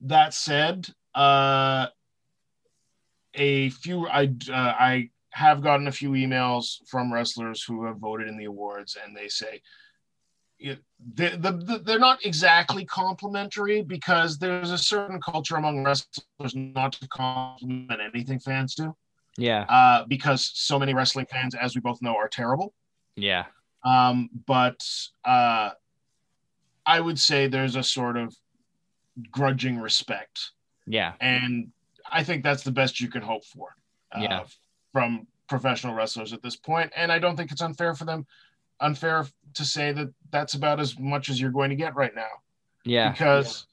[0.00, 1.88] that said, uh,
[3.34, 8.26] a few I uh, I have gotten a few emails from wrestlers who have voted
[8.26, 9.60] in the awards, and they say
[10.58, 10.78] it,
[11.14, 16.92] the, the, the, they're not exactly complimentary because there's a certain culture among wrestlers not
[16.92, 18.94] to compliment anything fans do.
[19.36, 19.66] Yeah.
[19.68, 22.74] Uh, because so many wrestling fans, as we both know, are terrible.
[23.14, 23.44] Yeah.
[23.84, 24.84] Um, but
[25.24, 25.70] uh,
[26.84, 28.34] I would say there's a sort of
[29.30, 30.50] grudging respect.
[30.86, 31.12] Yeah.
[31.20, 31.68] And
[32.10, 33.76] I think that's the best you can hope for.
[34.12, 34.44] Uh, yeah.
[34.92, 38.26] From professional wrestlers at this point, and I don't think it's unfair for them
[38.80, 42.28] unfair to say that that's about as much as you're going to get right now.
[42.84, 43.10] Yeah.
[43.10, 43.66] Because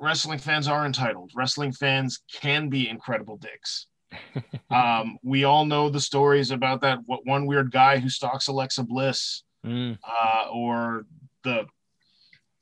[0.00, 0.06] yeah.
[0.06, 1.32] wrestling fans are entitled.
[1.34, 3.86] Wrestling fans can be incredible dicks.
[4.70, 8.82] um, we all know the stories about that what one weird guy who stalks Alexa
[8.84, 9.98] Bliss, mm.
[10.02, 11.04] uh, or
[11.44, 11.66] the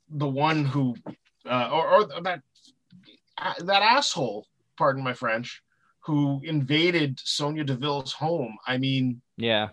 [0.09, 0.95] the one who,
[1.49, 2.41] uh, or, or that
[3.37, 4.45] uh, that asshole.
[4.77, 5.61] Pardon my French.
[6.01, 8.57] Who invaded Sonya Deville's home?
[8.65, 9.69] I mean, yeah,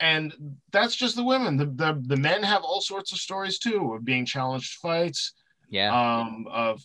[0.00, 0.32] and
[0.72, 1.56] that's just the women.
[1.56, 5.34] The, the the men have all sorts of stories too of being challenged fights,
[5.68, 6.82] yeah, um, of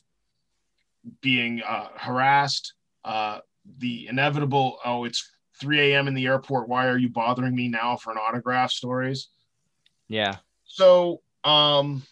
[1.22, 3.40] being uh, harassed, uh,
[3.80, 4.78] the inevitable.
[4.86, 6.08] Oh, it's 3 a.m.
[6.08, 6.70] in the airport.
[6.70, 8.72] Why are you bothering me now for an autograph?
[8.72, 9.30] Stories.
[10.08, 10.38] Yeah.
[10.66, 12.04] So, um,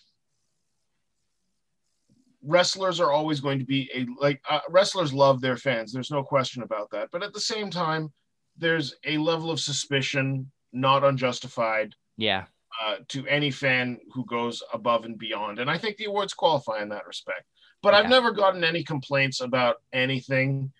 [2.44, 5.92] wrestlers are always going to be a like uh, wrestlers love their fans.
[5.92, 7.10] There's no question about that.
[7.12, 8.12] But at the same time,
[8.58, 11.96] there's a level of suspicion not unjustified.
[12.18, 12.46] Yeah.
[12.86, 15.60] Uh, to any fan who goes above and beyond.
[15.60, 17.44] And I think the awards qualify in that respect.
[17.82, 18.00] But yeah.
[18.00, 20.72] I've never gotten any complaints about anything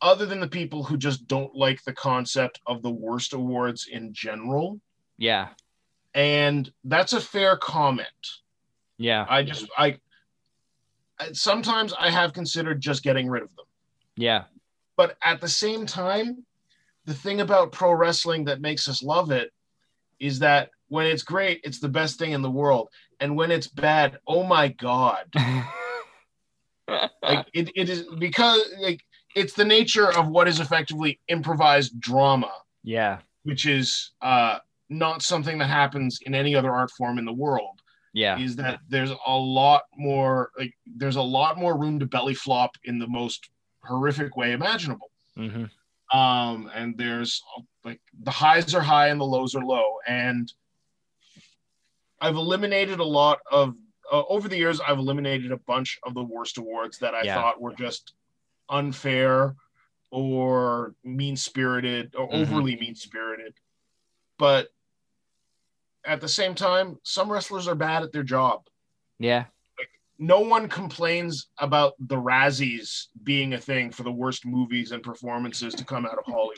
[0.00, 4.12] other than the people who just don't like the concept of the worst awards in
[4.12, 4.80] general.
[5.16, 5.48] Yeah.
[6.14, 8.08] and that's a fair comment.
[8.98, 9.26] Yeah.
[9.28, 9.98] I just I
[11.18, 13.66] I- sometimes I have considered just getting rid of them.
[14.16, 14.44] Yeah.
[14.96, 16.44] But at the same time,
[17.08, 19.50] the thing about pro wrestling that makes us love it
[20.20, 22.90] is that when it's great, it's the best thing in the world.
[23.18, 25.24] And when it's bad, oh my God.
[27.22, 29.02] Like it, it is because like
[29.36, 32.50] it's the nature of what is effectively improvised drama,
[32.82, 33.18] yeah.
[33.42, 37.82] which is uh not something that happens in any other art form in the world.
[38.14, 38.38] Yeah.
[38.38, 42.70] Is that there's a lot more like there's a lot more room to belly flop
[42.84, 43.50] in the most
[43.84, 45.10] horrific way imaginable.
[45.36, 45.64] hmm
[46.12, 47.42] um and there's
[47.84, 50.52] like the highs are high and the lows are low and
[52.20, 53.74] i've eliminated a lot of
[54.10, 57.34] uh, over the years i've eliminated a bunch of the worst awards that i Yeah.
[57.34, 58.14] thought were just
[58.70, 59.54] unfair
[60.10, 62.40] or mean spirited or Mhm.
[62.40, 63.54] overly mean spirited
[64.38, 64.68] but
[66.04, 68.66] at the same time some wrestlers are bad at their job
[69.18, 69.46] Yeah.
[70.18, 75.74] No one complains about the Razzies being a thing for the worst movies and performances
[75.74, 76.56] to come out of Hollywood.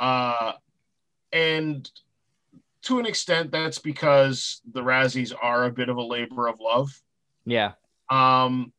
[0.00, 0.52] Uh,
[1.32, 1.90] and
[2.82, 6.90] to an extent, that's because the Razzies are a bit of a labor of love.
[7.44, 7.72] Yeah.
[8.08, 8.72] Um,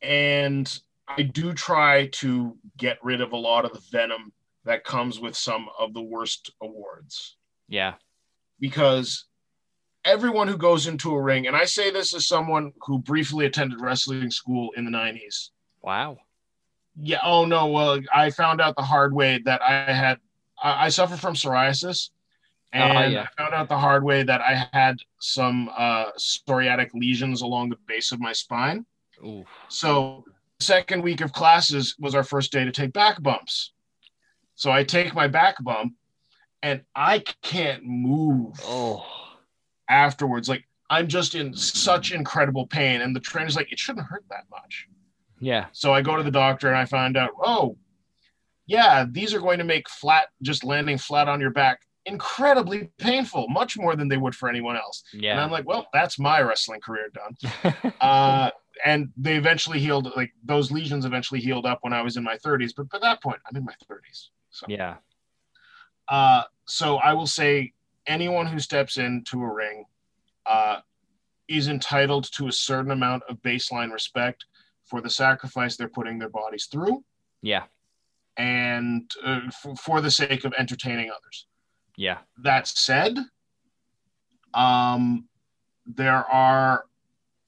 [0.00, 4.32] and I do try to get rid of a lot of the venom
[4.64, 7.36] that comes with some of the worst awards
[7.68, 7.94] Yeah.
[8.60, 9.26] because
[10.08, 13.80] everyone who goes into a ring, and I say this as someone who briefly attended
[13.80, 15.50] wrestling school in the 90s.
[15.82, 16.18] Wow.
[17.00, 17.20] Yeah.
[17.22, 17.66] Oh, no.
[17.66, 20.18] Well, I found out the hard way that I had,
[20.62, 22.10] I, I suffer from psoriasis.
[22.72, 23.22] And Oh, yeah.
[23.38, 27.78] I found out the hard way that I had some uh, psoriatic lesions along the
[27.86, 28.84] base of my spine.
[29.24, 29.44] Ooh.
[29.68, 30.24] So,
[30.60, 33.72] second week of classes was our first day to take back bumps.
[34.54, 35.94] So, I take my back bump
[36.62, 39.06] and I can't move Oh.
[39.88, 40.48] Afterwards.
[40.48, 43.00] Like I'm just in such incredible pain.
[43.00, 44.88] And the trainer's like, it shouldn't hurt that much.
[45.40, 45.66] Yeah.
[45.72, 47.76] So I go to the doctor and I find out, oh,
[48.66, 53.48] yeah, these are going to make flat, just landing flat on your back incredibly painful,
[53.48, 55.04] much more than they would for anyone else.
[55.12, 55.32] Yeah.
[55.32, 57.74] And I'm like, well, that's my wrestling career done.
[58.00, 58.50] Uh,
[58.84, 62.36] and they eventually healed, like those lesions eventually healed up when I was in my
[62.36, 62.72] 30s.
[62.76, 64.28] But by that point, I'm in my 30s.
[64.50, 64.96] So yeah.
[66.08, 67.72] Uh, so I will say
[68.08, 69.84] anyone who steps into a ring
[70.46, 70.80] uh,
[71.46, 74.46] is entitled to a certain amount of baseline respect
[74.84, 77.04] for the sacrifice they're putting their bodies through
[77.42, 77.64] Yeah.
[78.36, 81.46] and uh, for, for the sake of entertaining others.
[81.96, 82.18] Yeah.
[82.42, 83.18] That said,
[84.54, 85.28] um,
[85.86, 86.84] there are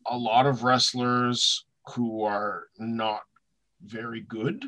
[0.06, 3.22] a lot of wrestlers who are not
[3.84, 4.64] very good.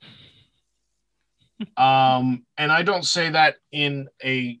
[1.76, 4.58] um, and I don't say that in a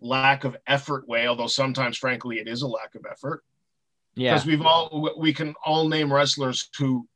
[0.00, 3.42] lack of effort way, although sometimes, frankly, it is a lack of effort.
[4.14, 4.34] Yeah.
[4.34, 7.06] Because we've all we can all name wrestlers who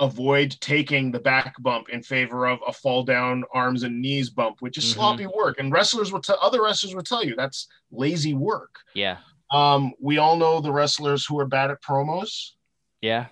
[0.00, 4.56] avoid taking the back bump in favor of a fall down arms and knees bump,
[4.60, 4.94] which is Mhm.
[4.94, 5.60] sloppy work.
[5.60, 8.80] And wrestlers will tell other wrestlers will tell you that's lazy work.
[8.94, 9.18] Yeah.
[9.52, 12.52] Um, we all know the wrestlers who are bad at promos.
[13.00, 13.26] Yeah.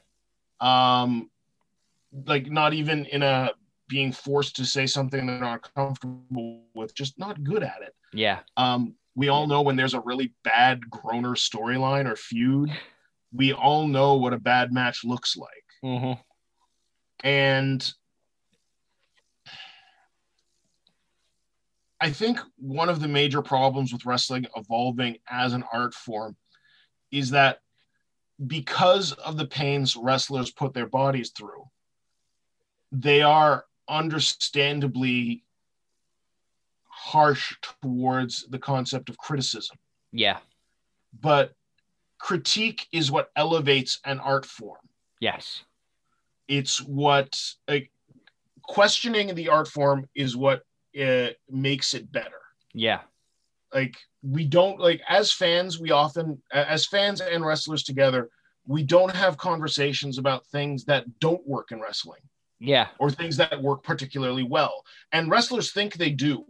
[0.61, 1.31] Um,
[2.27, 3.51] like not even in a
[3.88, 7.94] being forced to say something they're not comfortable with, just not good at it.
[8.12, 8.40] Yeah.
[8.57, 12.71] Um, we all know when there's a really bad groaner storyline or feud,
[13.35, 15.51] we all know what a bad match looks like.
[15.83, 16.13] hmm
[17.23, 17.93] And
[22.01, 26.35] I think one of the major problems with wrestling evolving as an art form
[27.13, 27.59] is that
[28.47, 31.67] because of the pains wrestlers put their bodies through,
[32.91, 35.45] they are understandably
[37.03, 39.77] harsh towards the concept of criticism.
[40.13, 40.39] Yeah.
[41.19, 41.55] But
[42.19, 44.81] critique is what elevates an art form.
[45.21, 45.65] Yes.
[46.49, 47.91] it's what like
[48.63, 50.63] questioning the art form is what
[51.01, 52.41] uh, makes it better
[52.75, 53.01] Yeah.
[53.75, 58.29] like we don't like as fans we often as fans and wrestlers together
[58.66, 62.22] we don't have conversations about things that don't work in wrestling
[62.59, 62.89] Yeah.
[62.99, 66.45] or things that work particularly well and wrestlers think they do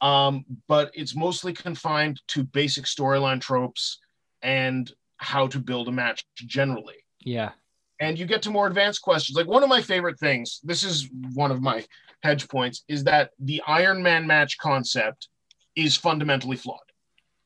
[0.00, 3.98] um, but it's mostly confined to basic storyline tropes
[4.42, 7.52] and how to build a match generally Yeah.
[8.00, 9.36] and you get to more advanced questions.
[9.36, 11.84] Like one of my favorite things, this is one of my
[12.22, 15.28] hedge points, is that the Iron Man match concept
[15.74, 16.80] is fundamentally flawed.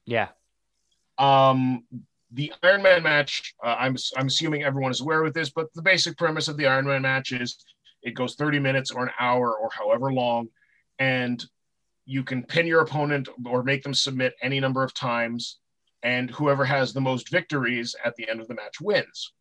[0.07, 0.29] Yeah.
[1.19, 1.85] Um,
[2.33, 5.83] the Iron Man match, uh, I'm I'm assuming everyone is aware with this, but the
[5.83, 7.59] basic premise of the Iron Man match is
[8.03, 10.49] it goes 30 minutes or an hour or however long,
[10.99, 11.45] and
[12.11, 15.61] you can pin your opponent or make them submit any number of times,
[16.03, 19.33] and whoever has the most victories at the end of the match wins.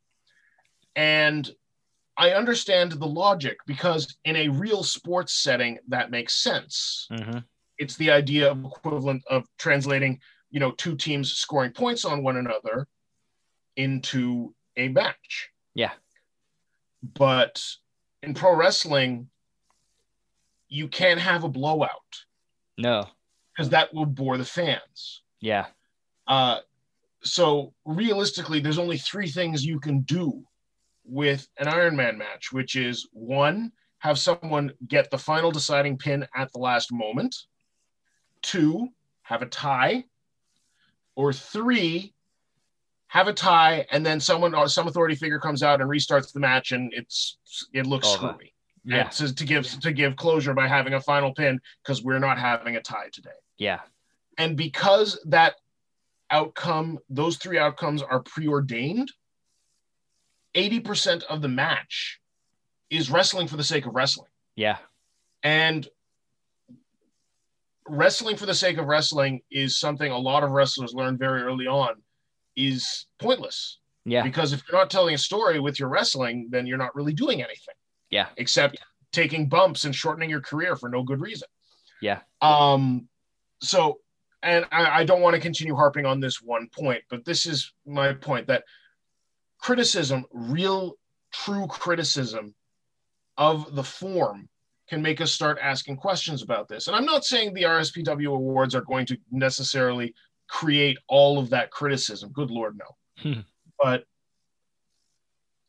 [0.95, 1.49] And
[2.15, 7.07] I understand the logic because in a real sports setting, that makes sense.
[7.11, 7.43] Mhm.
[7.79, 12.37] It's the idea of equivalent of translating, you know, two teams scoring points on one
[12.37, 12.87] another
[13.77, 15.49] into a match.
[15.73, 15.93] Yeah.
[17.01, 17.65] But
[18.21, 19.31] in pro wrestling,
[20.67, 22.28] you can't have a blowout
[22.79, 23.07] No.
[23.55, 25.21] because that will bore the fans.
[25.41, 25.65] Yeah.
[26.27, 26.59] Uh,
[27.23, 30.43] so realistically, there's only three things you can do
[31.03, 36.25] with an Iron Man match, which is one, have someone get the final deciding pin
[36.33, 37.35] at the last moment.
[38.41, 38.87] Two,
[39.23, 40.05] have a tie.
[41.15, 42.13] Or three,
[43.07, 46.39] have a tie, and then someone or some authority figure comes out and restarts the
[46.39, 47.37] match, and it's
[47.73, 48.53] it looks screwy.
[48.85, 49.03] Yeah.
[49.09, 52.75] To, to give to give closure by having a final pin because we're not having
[52.75, 53.79] a tie today Yeah.
[54.37, 55.55] and because that
[56.31, 59.11] outcome those three outcomes are preordained
[60.55, 62.19] 80% of the match
[62.89, 64.77] is wrestling for the sake of wrestling Yeah.
[65.43, 65.87] and
[67.87, 71.65] wrestling for the sake of wrestling is something a lot of wrestlers learn very early
[71.67, 71.95] on
[72.55, 74.23] is pointless Yeah.
[74.23, 77.41] because if you're not telling a story with your wrestling then you're not really doing
[77.41, 77.75] anything
[78.09, 78.27] Yeah.
[78.37, 78.77] except
[79.11, 81.47] taking bumps and shortening your career for no good reason
[82.01, 82.19] Yeah.
[82.41, 83.07] um,
[83.61, 83.99] so,
[84.41, 87.73] and I, I don't want to continue harping on this one point, but this is
[87.85, 88.63] my point that
[89.59, 90.95] criticism, real,
[91.33, 92.55] true criticism
[93.37, 94.47] of the form,
[94.87, 96.87] can make us start asking questions about this.
[96.87, 100.13] And I'm not saying the RSPW awards are going to necessarily
[100.47, 102.31] create all of that criticism.
[102.31, 102.95] Good Lord, no.
[103.21, 103.41] Hmm.
[103.77, 104.05] but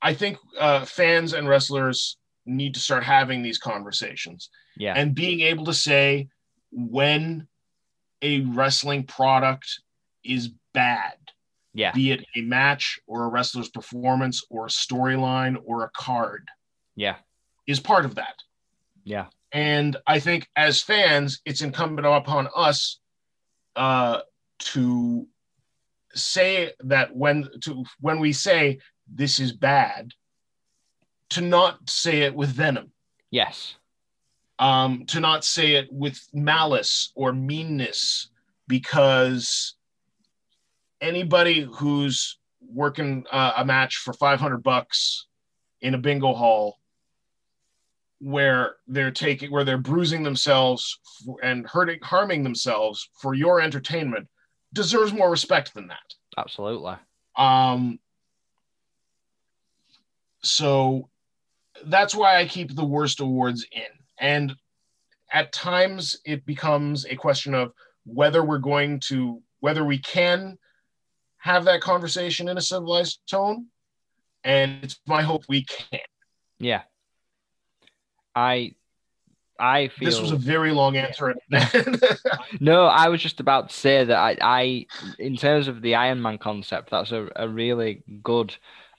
[0.01, 2.17] I think uh, fans and wrestlers
[2.51, 4.95] need to start having these conversations Yeah.
[4.97, 6.29] and being able to say
[6.73, 7.47] when
[8.23, 9.81] a wrestling product
[10.25, 11.15] is bad,
[11.73, 11.93] yeah.
[11.93, 16.49] be it a match or a wrestler's performance or a storyline or a card,
[16.97, 17.17] Yeah.
[17.67, 18.35] is part of that.
[19.05, 19.27] Yeah.
[19.53, 22.99] And I think as fans, it's incumbent upon us
[23.77, 24.21] uh,
[24.59, 25.27] to
[26.15, 28.79] say that when to when we say
[29.13, 30.13] this is bad,
[31.31, 32.93] to not say it with venom
[33.31, 33.77] Yes.
[34.59, 38.29] um, to not say it with malice or meanness
[38.69, 39.75] because
[41.01, 42.39] anybody who's
[42.73, 45.27] working uh, a match for 500 bucks
[45.81, 46.77] in a bingo hall
[48.21, 50.99] where they're taking where they're bruising themselves
[51.43, 54.29] and hurting harming themselves for your entertainment
[54.75, 56.95] deserves more respect than that Absolutely.
[57.37, 57.99] um,
[60.43, 61.09] so
[61.87, 63.83] that's why I keep the worst awards in.
[64.19, 64.55] And
[65.33, 67.73] at times it becomes a question of
[68.05, 70.59] whether we're going to, whether we can
[71.39, 73.67] have that conversation in a civilized tone.
[74.45, 76.01] And it's my hope we can.
[76.59, 76.83] Yeah.
[78.35, 78.75] I
[79.61, 81.35] I feel This was a very long answer.
[82.61, 84.87] No, I was just about to say that I, I
[85.19, 88.57] in terms of the Iron Man concept, that's a, a really good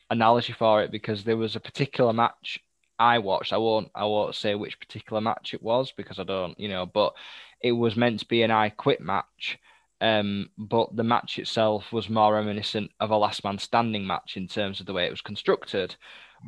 [0.09, 2.59] analogy for it because there was a particular match
[3.01, 3.51] I watched.
[3.51, 6.85] I won't I won't say which particular match it was because I don't, you know,
[6.85, 7.13] but
[7.59, 9.57] it was meant to be an I quit match.
[10.01, 14.47] Um, but the match itself was more reminiscent of a last man standing match in
[14.47, 15.95] terms of the way it was constructed.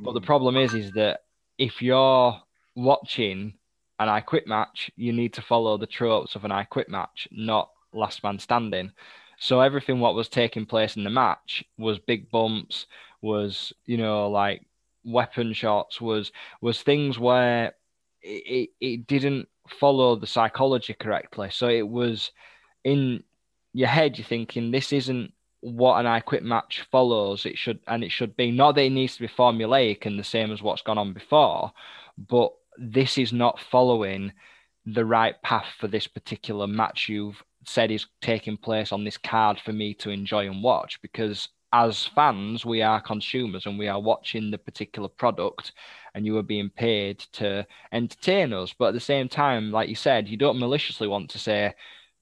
[0.04, 1.22] But the problem is, is that
[1.58, 2.40] if you're
[2.76, 3.54] watching
[4.00, 7.28] an I quit match, you need to follow the tropes of an I quit match,
[7.32, 8.92] not last man standing.
[9.40, 12.88] So everything what was taking place in the match was big bumps,
[13.22, 14.66] was you know like
[15.04, 16.32] weapon shots, was
[16.62, 17.74] was things where
[18.22, 21.50] it, it, didn't follow the psychology correctly.
[21.52, 22.32] So it was
[22.84, 23.24] in
[23.74, 27.46] your head, you're thinking this isn't what an I quit match follows.
[27.46, 30.24] It should and it should be not that it needs to be formulaic and the
[30.24, 31.72] same as what's gone on before,
[32.30, 34.32] but this is not following
[34.86, 39.60] the right path for this particular match you've said is taking place on this card
[39.60, 44.00] for me to enjoy and watch because as fans we are consumers and we are
[44.00, 45.74] watching the particular product
[46.14, 49.96] and you are being paid to entertain us but at the same time like you
[49.96, 51.74] said you don't maliciously want to say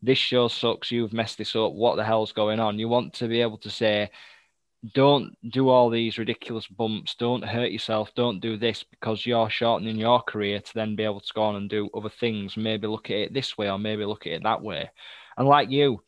[0.02, 3.28] this show sucks you've messed this up what the hell's going on you want to
[3.28, 4.10] be able to say
[4.94, 7.14] don't do all these ridiculous bumps.
[7.16, 8.10] Don't hurt yourself.
[8.16, 11.56] Don't do this because you're shortening your career to then be able to go on
[11.56, 12.58] and do other things.
[12.58, 14.90] Maybe look at it this way or maybe look at it that way.
[15.38, 16.02] And like you,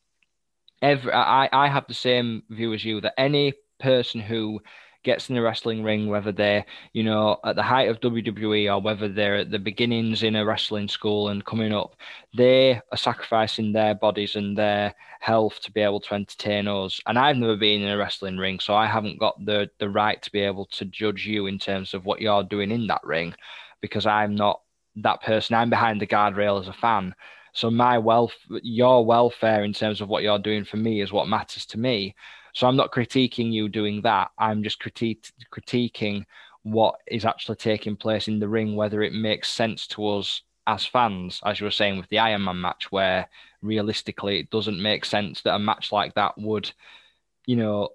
[0.83, 4.61] every I, I have the same view as you that any person who
[5.03, 8.81] gets in the wrestling ring, whether they're, you know, at the height of WWE or
[8.81, 11.95] whether they're at the beginnings in a wrestling school and coming up,
[12.35, 17.01] they are sacrificing their bodies and their health to be able to entertain us.
[17.07, 20.21] And I've never been in a wrestling ring, so I haven't got the the right
[20.21, 23.35] to be able to judge you in terms of what you're doing in that ring
[23.81, 24.61] because I'm not
[24.97, 25.55] that person.
[25.55, 27.15] I'm behind the guardrail as a fan.
[27.53, 28.33] So my wealth,
[28.63, 32.15] your welfare in terms of what you're doing for me is what matters to me.
[32.53, 34.31] So I'm not critiquing you doing that.
[34.37, 36.25] I'm just critiquing
[36.63, 40.85] what is actually taking place in the ring, whether it makes sense to us as
[40.85, 43.27] fans, as you were saying with the Iron Man match, where
[43.61, 46.71] realistically it doesn't make sense that a match like that would,
[47.45, 47.89] you know,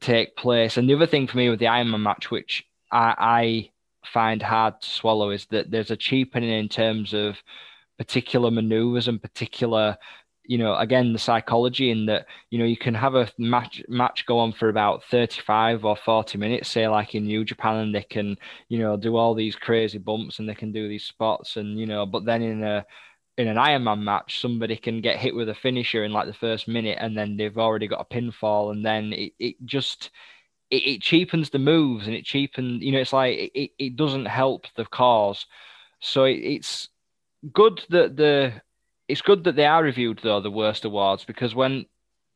[0.00, 0.76] take place.
[0.76, 3.70] And the other thing for me with the Iron Man match, which I, I
[4.06, 7.36] find hard to swallow, is that there's a cheapening in terms of
[7.98, 9.96] particular maneuvers and particular
[10.44, 14.26] you know again the psychology in that you know you can have a match match
[14.26, 18.02] go on for about 35 or 40 minutes say like in new japan and they
[18.02, 18.36] can
[18.68, 21.86] you know do all these crazy bumps and they can do these spots and you
[21.86, 22.84] know but then in a
[23.38, 26.68] in an Ironman match, somebody can get hit with a finisher in like the first
[26.68, 30.10] minute, and then they've already got a pinfall, and then it, it just
[30.70, 34.26] it, it cheapens the moves, and it cheapens you know it's like it, it doesn't
[34.26, 35.46] help the cause.
[36.00, 36.88] So it, it's
[37.52, 38.52] good that the
[39.08, 41.86] it's good that they are reviewed though the worst awards because when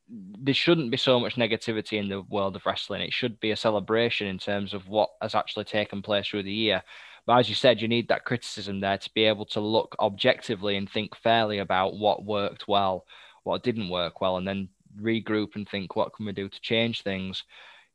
[0.09, 3.03] there shouldn't be so much negativity in the world of wrestling.
[3.03, 6.53] It should be a celebration in terms of what has actually taken place through the
[6.53, 6.83] year.
[7.27, 10.77] But as you said, you need that criticism there to be able to look objectively
[10.77, 13.05] and think fairly about what worked well,
[13.43, 14.69] what didn't work well, and then
[15.01, 17.43] regroup and think what can we do to change things,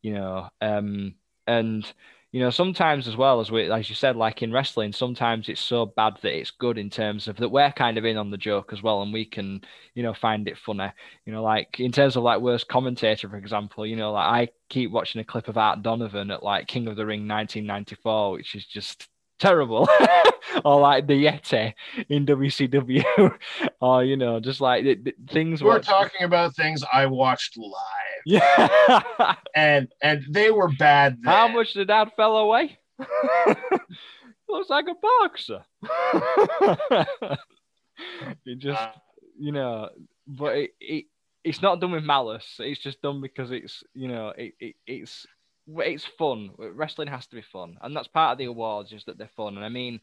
[0.02, 0.50] you know.
[0.60, 1.16] Um,
[1.48, 1.90] and
[2.32, 5.60] you know, sometimes as well as we, as you said, like in wrestling, sometimes it's
[5.60, 8.38] so bad that it's good in terms of that we're kind of in on the
[8.38, 9.62] joke as well, and we can,
[9.96, 10.90] you know, find it funny.
[11.26, 14.54] You know, like in terms of like worst commentator, for example, you know, like I
[14.70, 18.56] keep watching a clip of Art Donovan at like King of the Ring 1994, which
[18.56, 19.10] is just
[19.42, 19.90] terrible.
[20.66, 21.74] Or like the yeti
[22.10, 23.38] in wcw
[23.82, 28.24] or you know just like the, the things we're talking about things i watched live.
[28.26, 29.36] Yeah.
[29.56, 31.34] And and they were bad then.
[31.34, 32.78] how much did that fell away?
[34.50, 35.64] Looks like a boxer.
[38.46, 38.92] It just uh,
[39.40, 39.90] you know
[40.28, 41.06] but it, it
[41.44, 42.58] it's not done with malice.
[42.60, 45.26] It's just done because it's you know it, it it's
[45.78, 46.52] it's fun.
[46.58, 49.56] Wrestling has to be fun, and that's part of the awards is that they're fun.
[49.56, 50.00] And I mean,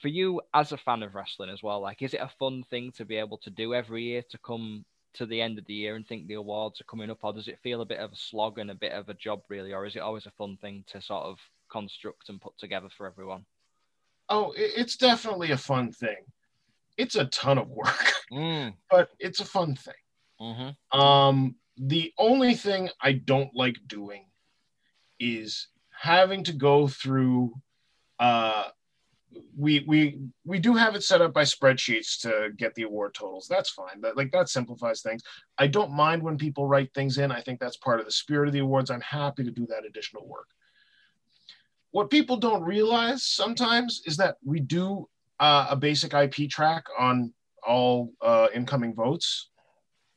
[0.00, 2.92] for you as a fan of wrestling as well, like, is it a fun thing
[2.92, 4.84] to be able to do every year to come
[5.14, 7.48] to the end of the year and think the awards are coming up, or does
[7.48, 9.86] it feel a bit of a slog and a bit of a job really, or
[9.86, 11.38] is it always a fun thing to sort of
[11.68, 13.44] construct and put together for everyone?
[14.28, 16.16] Oh, it's definitely a fun thing.
[16.96, 18.74] It's a ton of work, mm.
[18.90, 19.94] but it's a fun thing.
[20.40, 20.98] Mm-hmm.
[20.98, 24.26] Um, the only thing I don't like doing
[25.18, 27.54] is having to go through
[28.18, 28.68] uh,
[29.56, 33.46] we we we do have it set up by spreadsheets to get the award totals.
[33.48, 34.00] That's fine.
[34.00, 35.22] That like that simplifies things.
[35.58, 37.32] I don't mind when people write things in.
[37.32, 38.90] I think that's part of the spirit of the awards.
[38.90, 40.48] I'm happy to do that additional work.
[41.90, 45.08] What people don't realize sometimes is that we do
[45.38, 47.32] uh, a basic IP track on
[47.66, 49.50] all uh, incoming votes.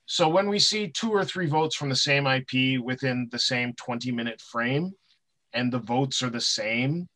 [0.07, 3.73] So when we see two or three votes from the same IP within the same
[3.73, 4.93] 20 minute frame
[5.53, 7.09] and the votes are the same,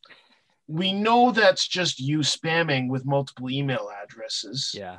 [0.68, 4.72] we know that's just you spamming with multiple email addresses.
[4.74, 4.98] Yeah.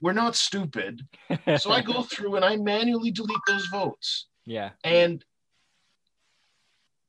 [0.00, 1.02] We're not stupid.
[1.58, 4.28] so I go through and I manually delete those votes.
[4.46, 4.70] Yeah.
[4.82, 5.22] And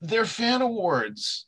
[0.01, 1.45] they're fan awards.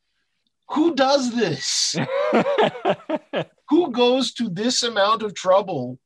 [0.69, 1.97] Who does this?
[3.69, 5.99] Who goes to this amount of trouble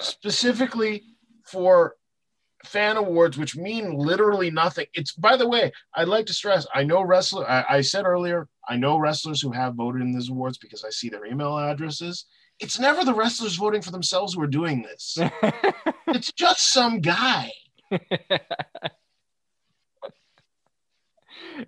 [0.00, 1.04] specifically
[1.44, 1.96] for
[2.64, 4.86] fan awards, which mean literally nothing.
[4.94, 6.66] It's by the way, I'd like to stress.
[6.74, 7.48] I know wrestler.
[7.48, 10.90] I, I, said earlier, I know wrestlers who have voted in these awards because I
[10.90, 12.26] see their email addresses.
[12.60, 15.18] It's never the wrestlers voting for themselves who are doing this.
[16.08, 17.50] it's just some guy.
[17.90, 18.40] it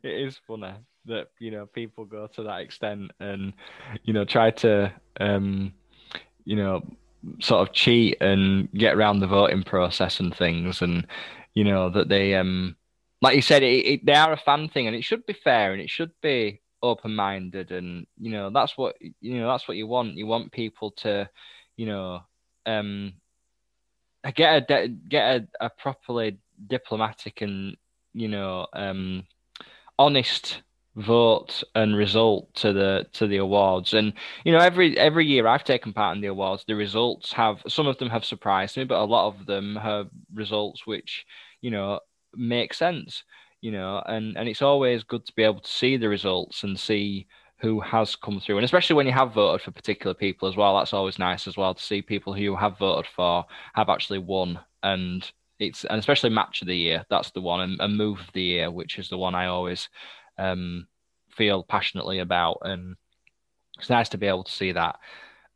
[0.02, 0.72] is funny
[1.06, 3.52] that you know people go to that extent and
[4.04, 5.72] you know try to um
[6.44, 6.82] you know
[7.40, 11.06] sort of cheat and get around the voting process and things, and
[11.54, 12.76] you know that they um
[13.22, 15.72] like you said, it, it, they are a fan thing, and it should be fair
[15.72, 19.76] and it should be open minded, and you know that's what you know that's what
[19.76, 20.16] you want.
[20.16, 21.28] You want people to,
[21.76, 22.20] you know,
[22.66, 23.14] um,
[24.34, 27.76] get a get a, a properly diplomatic and
[28.12, 29.24] you know um
[29.98, 30.62] honest
[30.96, 34.12] vote and result to the to the awards and
[34.44, 37.88] you know every every year i've taken part in the awards the results have some
[37.88, 41.26] of them have surprised me but a lot of them have results which
[41.62, 41.98] you know
[42.36, 43.24] make sense
[43.64, 46.78] you know, and and it's always good to be able to see the results and
[46.78, 47.26] see
[47.60, 50.76] who has come through, and especially when you have voted for particular people as well.
[50.76, 54.18] That's always nice as well to see people who you have voted for have actually
[54.18, 57.06] won, and it's and especially match of the year.
[57.08, 59.88] That's the one, and, and move of the year, which is the one I always
[60.38, 60.86] um,
[61.30, 62.96] feel passionately about, and
[63.78, 64.96] it's nice to be able to see that.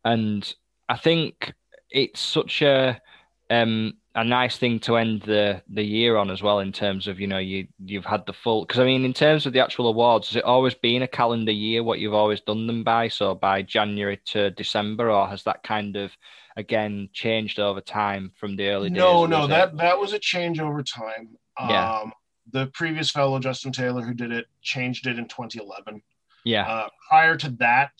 [0.03, 0.51] And
[0.87, 1.53] I think
[1.89, 3.01] it's such a
[3.49, 7.19] um, a nice thing to end the the year on as well in terms of
[7.19, 9.87] you know you you've had the full because I mean in terms of the actual
[9.87, 13.35] awards has it always been a calendar year what you've always done them by so
[13.35, 16.11] by January to December or has that kind of
[16.57, 19.29] again changed over time from the early no, days?
[19.29, 21.37] No, no, that that was a change over time.
[21.59, 22.05] Yeah.
[22.51, 26.01] The previous fellow Justin Taylor who did it changed it in 2011.
[26.43, 26.67] Yeah.
[26.67, 27.91] Uh, prior to that,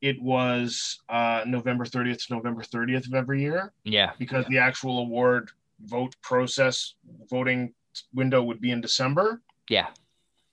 [0.00, 3.72] it was uh, November 30th to November 30th of every year.
[3.84, 4.12] Yeah.
[4.18, 5.50] Because the actual award
[5.84, 6.94] vote process
[7.28, 7.72] voting
[8.14, 9.42] window would be in December.
[9.68, 9.88] Yeah.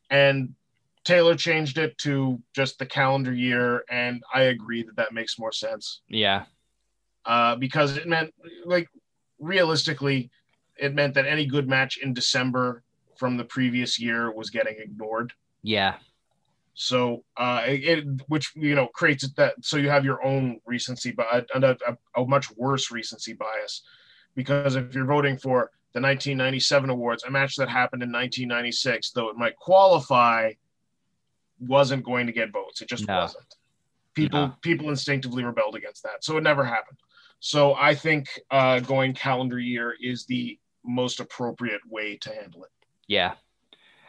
[0.09, 0.55] And
[1.03, 5.51] Taylor changed it to just the calendar year, and I agree that that makes more
[5.51, 6.01] sense.
[6.07, 6.45] Yeah.
[7.25, 8.33] Uh, because it meant,
[8.65, 8.87] like,
[9.39, 10.31] realistically,
[10.77, 12.83] it meant that any good match in December
[13.17, 15.33] from the previous year was getting ignored.
[15.63, 15.95] Yeah.
[16.73, 21.45] So, uh, it, which you know creates that so you have your own recency bias
[21.53, 23.83] and a, a, a, much worse recency bias,
[24.35, 29.29] because if you're voting for the 1997 awards, a match that happened in 1996, though
[29.29, 30.51] it might qualify,
[31.59, 32.81] wasn't going to get votes.
[32.81, 33.19] It just No.
[33.19, 33.55] wasn't.
[34.13, 34.55] People No.
[34.61, 36.99] people instinctively rebelled against that, so it never happened.
[37.39, 42.71] So I think uh, going calendar year is the most appropriate way to handle it.
[43.07, 43.35] Yeah.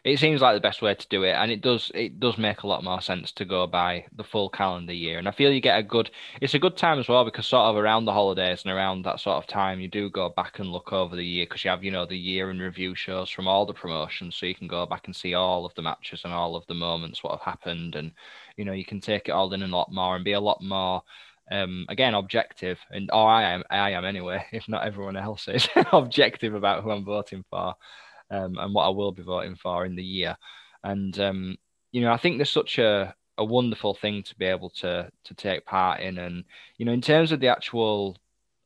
[0.04, 1.90] It seems like the best way to do it, and it does.
[1.94, 5.28] It does make a lot more sense to go by the full calendar year, and
[5.28, 6.10] I feel you get a good.
[6.40, 9.20] It's a good time as well because sort of around the holidays and around that
[9.20, 11.84] sort of time, you do go back and look over the year because you have
[11.84, 14.86] you know the year in review shows from all the promotions, so you can go
[14.86, 17.96] back and see all of the matches and all of the moments what have happened,
[17.96, 18.12] and
[18.56, 20.62] you know you can take it all in a lot more and be a lot
[20.62, 21.02] more
[21.50, 25.68] um, again objective and or I am I am anyway if not everyone else is
[25.92, 27.74] objective about who I'm voting for
[28.30, 30.36] um, and what I will be voting for in the year.
[30.84, 31.56] And um,
[31.92, 35.34] you know I think there's such a a wonderful thing to be able to to
[35.34, 36.18] take part in.
[36.18, 36.44] And
[36.78, 38.16] you know in terms of the actual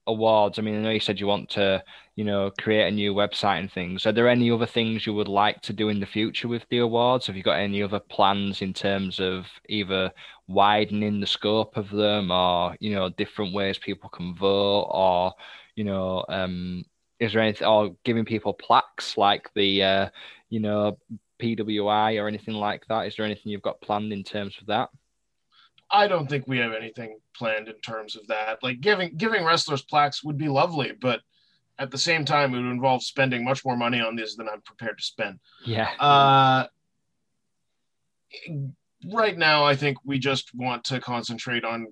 [0.06, 1.84] awards I mean I know you said you want to
[2.16, 4.06] you know create a new website and things.
[4.06, 6.78] Are there any other things you would like to do in the future with the
[6.78, 7.26] awards?
[7.26, 10.10] Have you got any other plans in terms of either
[10.48, 15.32] widening the scope of them or you know different ways people can vote or
[15.76, 16.84] you know um
[17.20, 20.08] is there anything or giving people plaques like the uh
[20.48, 20.98] you know
[21.40, 23.06] pwi or anything like that?
[23.06, 24.90] Is there anything you've got planned in terms of that?
[25.90, 28.62] I don't think we have anything planned in terms of that.
[28.62, 31.20] Like giving giving wrestlers plaques would be lovely, but
[31.78, 34.60] at the same time, it would involve spending much more money on this than I'm
[34.60, 35.40] prepared to spend.
[35.64, 35.88] yeah.
[35.98, 36.66] Uh,
[39.10, 41.86] right now, I think we just want to concentrate on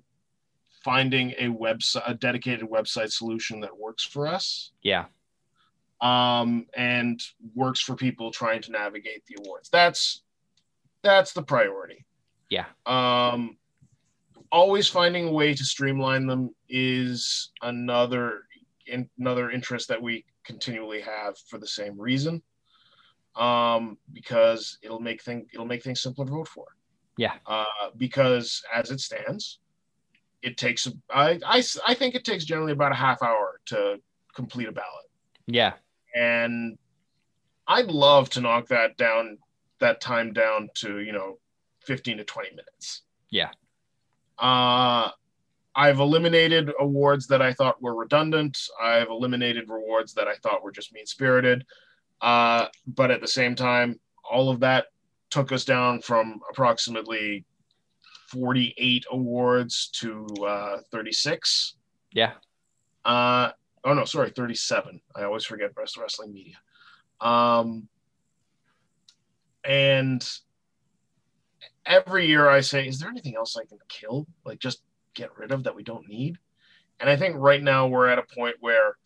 [0.85, 5.07] finding a website, a dedicated website solution that works for us, yeah
[6.01, 7.21] um, and
[7.55, 9.69] works for people trying to navigate the awards.
[9.71, 10.23] That's
[11.03, 12.05] that's the priority.
[12.51, 13.57] yeah Um,
[14.51, 18.43] always finding a way to streamline them is another
[18.87, 22.43] in, another interest that we continually have for the same reason.
[23.37, 26.67] Um, because it'll make thing it'll make things simpler to vote for.
[27.17, 27.35] Yeah.
[27.47, 27.65] Uh,
[27.97, 29.61] because as it stands,
[30.43, 34.01] it takes I, I I think it takes generally about a half hour to
[34.35, 35.07] complete a ballot
[35.47, 35.73] yeah
[36.19, 36.79] and
[37.67, 39.39] I'd love to knock that down,
[39.79, 41.39] that time down to you know,
[41.81, 43.03] fifteen to twenty minutes.
[43.31, 43.51] Yeah.
[44.39, 45.11] Uh,
[45.75, 48.59] I've eliminated awards that I thought were redundant.
[48.83, 51.65] I've eliminated rewards that I thought were just mean spirited.
[52.21, 54.87] Uh, but at the same time, all of that
[55.31, 57.45] took us down from approximately
[58.33, 61.77] 48 awards to uh, 36.
[62.13, 62.33] yeah
[63.05, 63.51] Uh,
[63.85, 65.01] oh no, sorry, 37.
[65.17, 66.57] I always forget Best Wrestling Media.
[67.21, 67.89] Um,
[69.65, 70.27] and
[71.85, 74.27] every year I say, is there anything else I can kill?
[74.45, 74.83] Like just
[75.15, 76.39] get rid of that we don't need?
[77.01, 78.97] And I think right now we're at a point where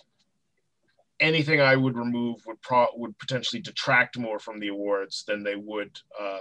[1.20, 5.56] anything I would remove would pro would potentially detract more from the awards than they
[5.56, 6.38] would uh,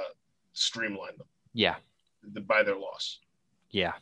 [0.54, 1.76] streamline them yeah
[2.48, 3.20] by their loss.
[3.70, 3.94] Yeah,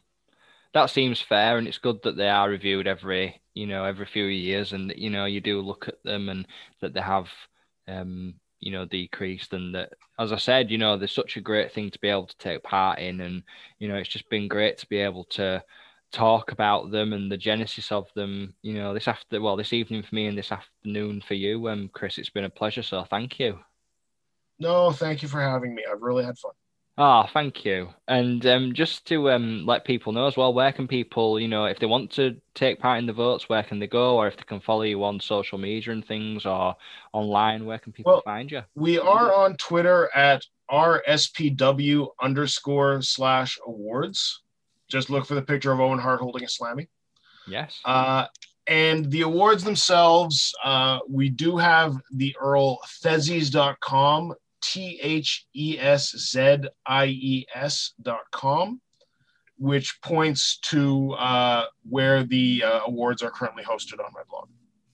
[0.74, 4.26] that seems fair, and it's good that they are reviewed every you know every few
[4.26, 6.47] years, and you know you do look at them and
[6.82, 7.30] that they have
[7.88, 11.72] um you know decreased, and that as I said, you know there's such a great
[11.74, 13.43] thing to be able to take part in, and
[13.80, 15.63] you know it's just been great to be able to
[16.11, 18.53] talk about them and the genesis of them.
[18.61, 21.89] You know this after well this evening for me and this afternoon for you, um
[21.93, 22.17] Chris.
[22.17, 23.59] It's been a pleasure, so thank you.
[24.59, 25.84] No, thank you for having me.
[25.89, 26.51] I've really had fun.
[27.02, 27.88] Ah, oh, thank you.
[28.10, 31.64] And um, just to um, let people know as well, where can people, you know,
[31.64, 34.36] if they want to take part in the votes, where can they go, or if
[34.36, 36.76] they can follow you on social media and things, or
[37.14, 38.64] online, where can people well, find you?
[38.76, 44.41] We are on Twitter at rspw underscore slash awards.
[44.89, 46.89] Just look for the picture of Owen Hart holding a slammy.
[47.47, 47.80] Yes.
[47.86, 48.26] Uh,
[48.68, 56.12] and the awards themselves, uh, we do have the Earl Theszies.com T H E S
[56.12, 58.82] Z I E S dot com,
[59.57, 64.49] which points to uh, where the uh, awards are currently hosted on my blog.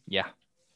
[0.07, 0.27] Yeah.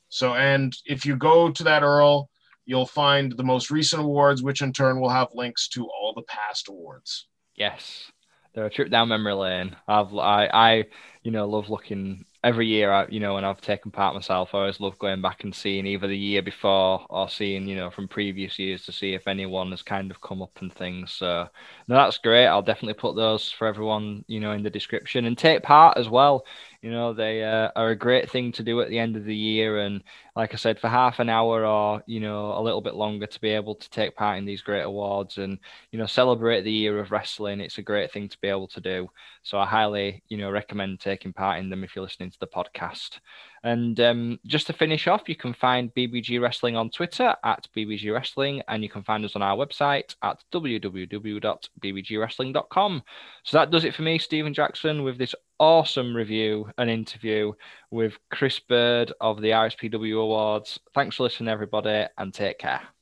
[0.09, 2.25] So, and if you go to that URL,
[2.65, 6.23] you'll find the most recent awards, which in turn will have links to all the
[6.23, 7.27] past awards.
[7.55, 8.11] Yes.
[8.53, 9.75] They're a trip down memory lane.
[9.87, 10.83] I've I, I
[11.23, 14.59] you know love looking every year, I, you know, when I've taken part myself, I
[14.59, 18.07] always love going back and seeing either the year before or seeing, you know, from
[18.07, 21.11] previous years to see if anyone has kind of come up and things.
[21.11, 21.49] So,
[21.87, 22.47] no, that's great.
[22.47, 26.07] I'll definitely put those for everyone, you know, in the description and take part as
[26.07, 26.45] well.
[26.81, 29.35] You know, they uh, are a great thing to do at the end of the
[29.35, 29.79] year.
[29.79, 30.01] And
[30.37, 33.41] like I said, for half an hour or, you know, a little bit longer to
[33.41, 35.59] be able to take part in these great awards and,
[35.91, 38.79] you know, celebrate the year of wrestling, it's a great thing to be able to
[38.79, 39.09] do.
[39.49, 42.45] So I highly, you know, recommend taking part in them if you're listening to the
[42.45, 43.17] podcast.
[43.63, 48.13] And um, just to finish off, you can find BBG Wrestling on Twitter at BBG
[48.13, 53.03] Wrestling, and you can find us on our website at www.bbgwrestling.com.
[53.43, 57.51] So that does it for me, Stephen Jackson, with this awesome review and interview
[57.89, 60.79] with Chris Bird of the RSPW Awards.
[60.93, 62.89] Thanks for listening, everybody, and take care.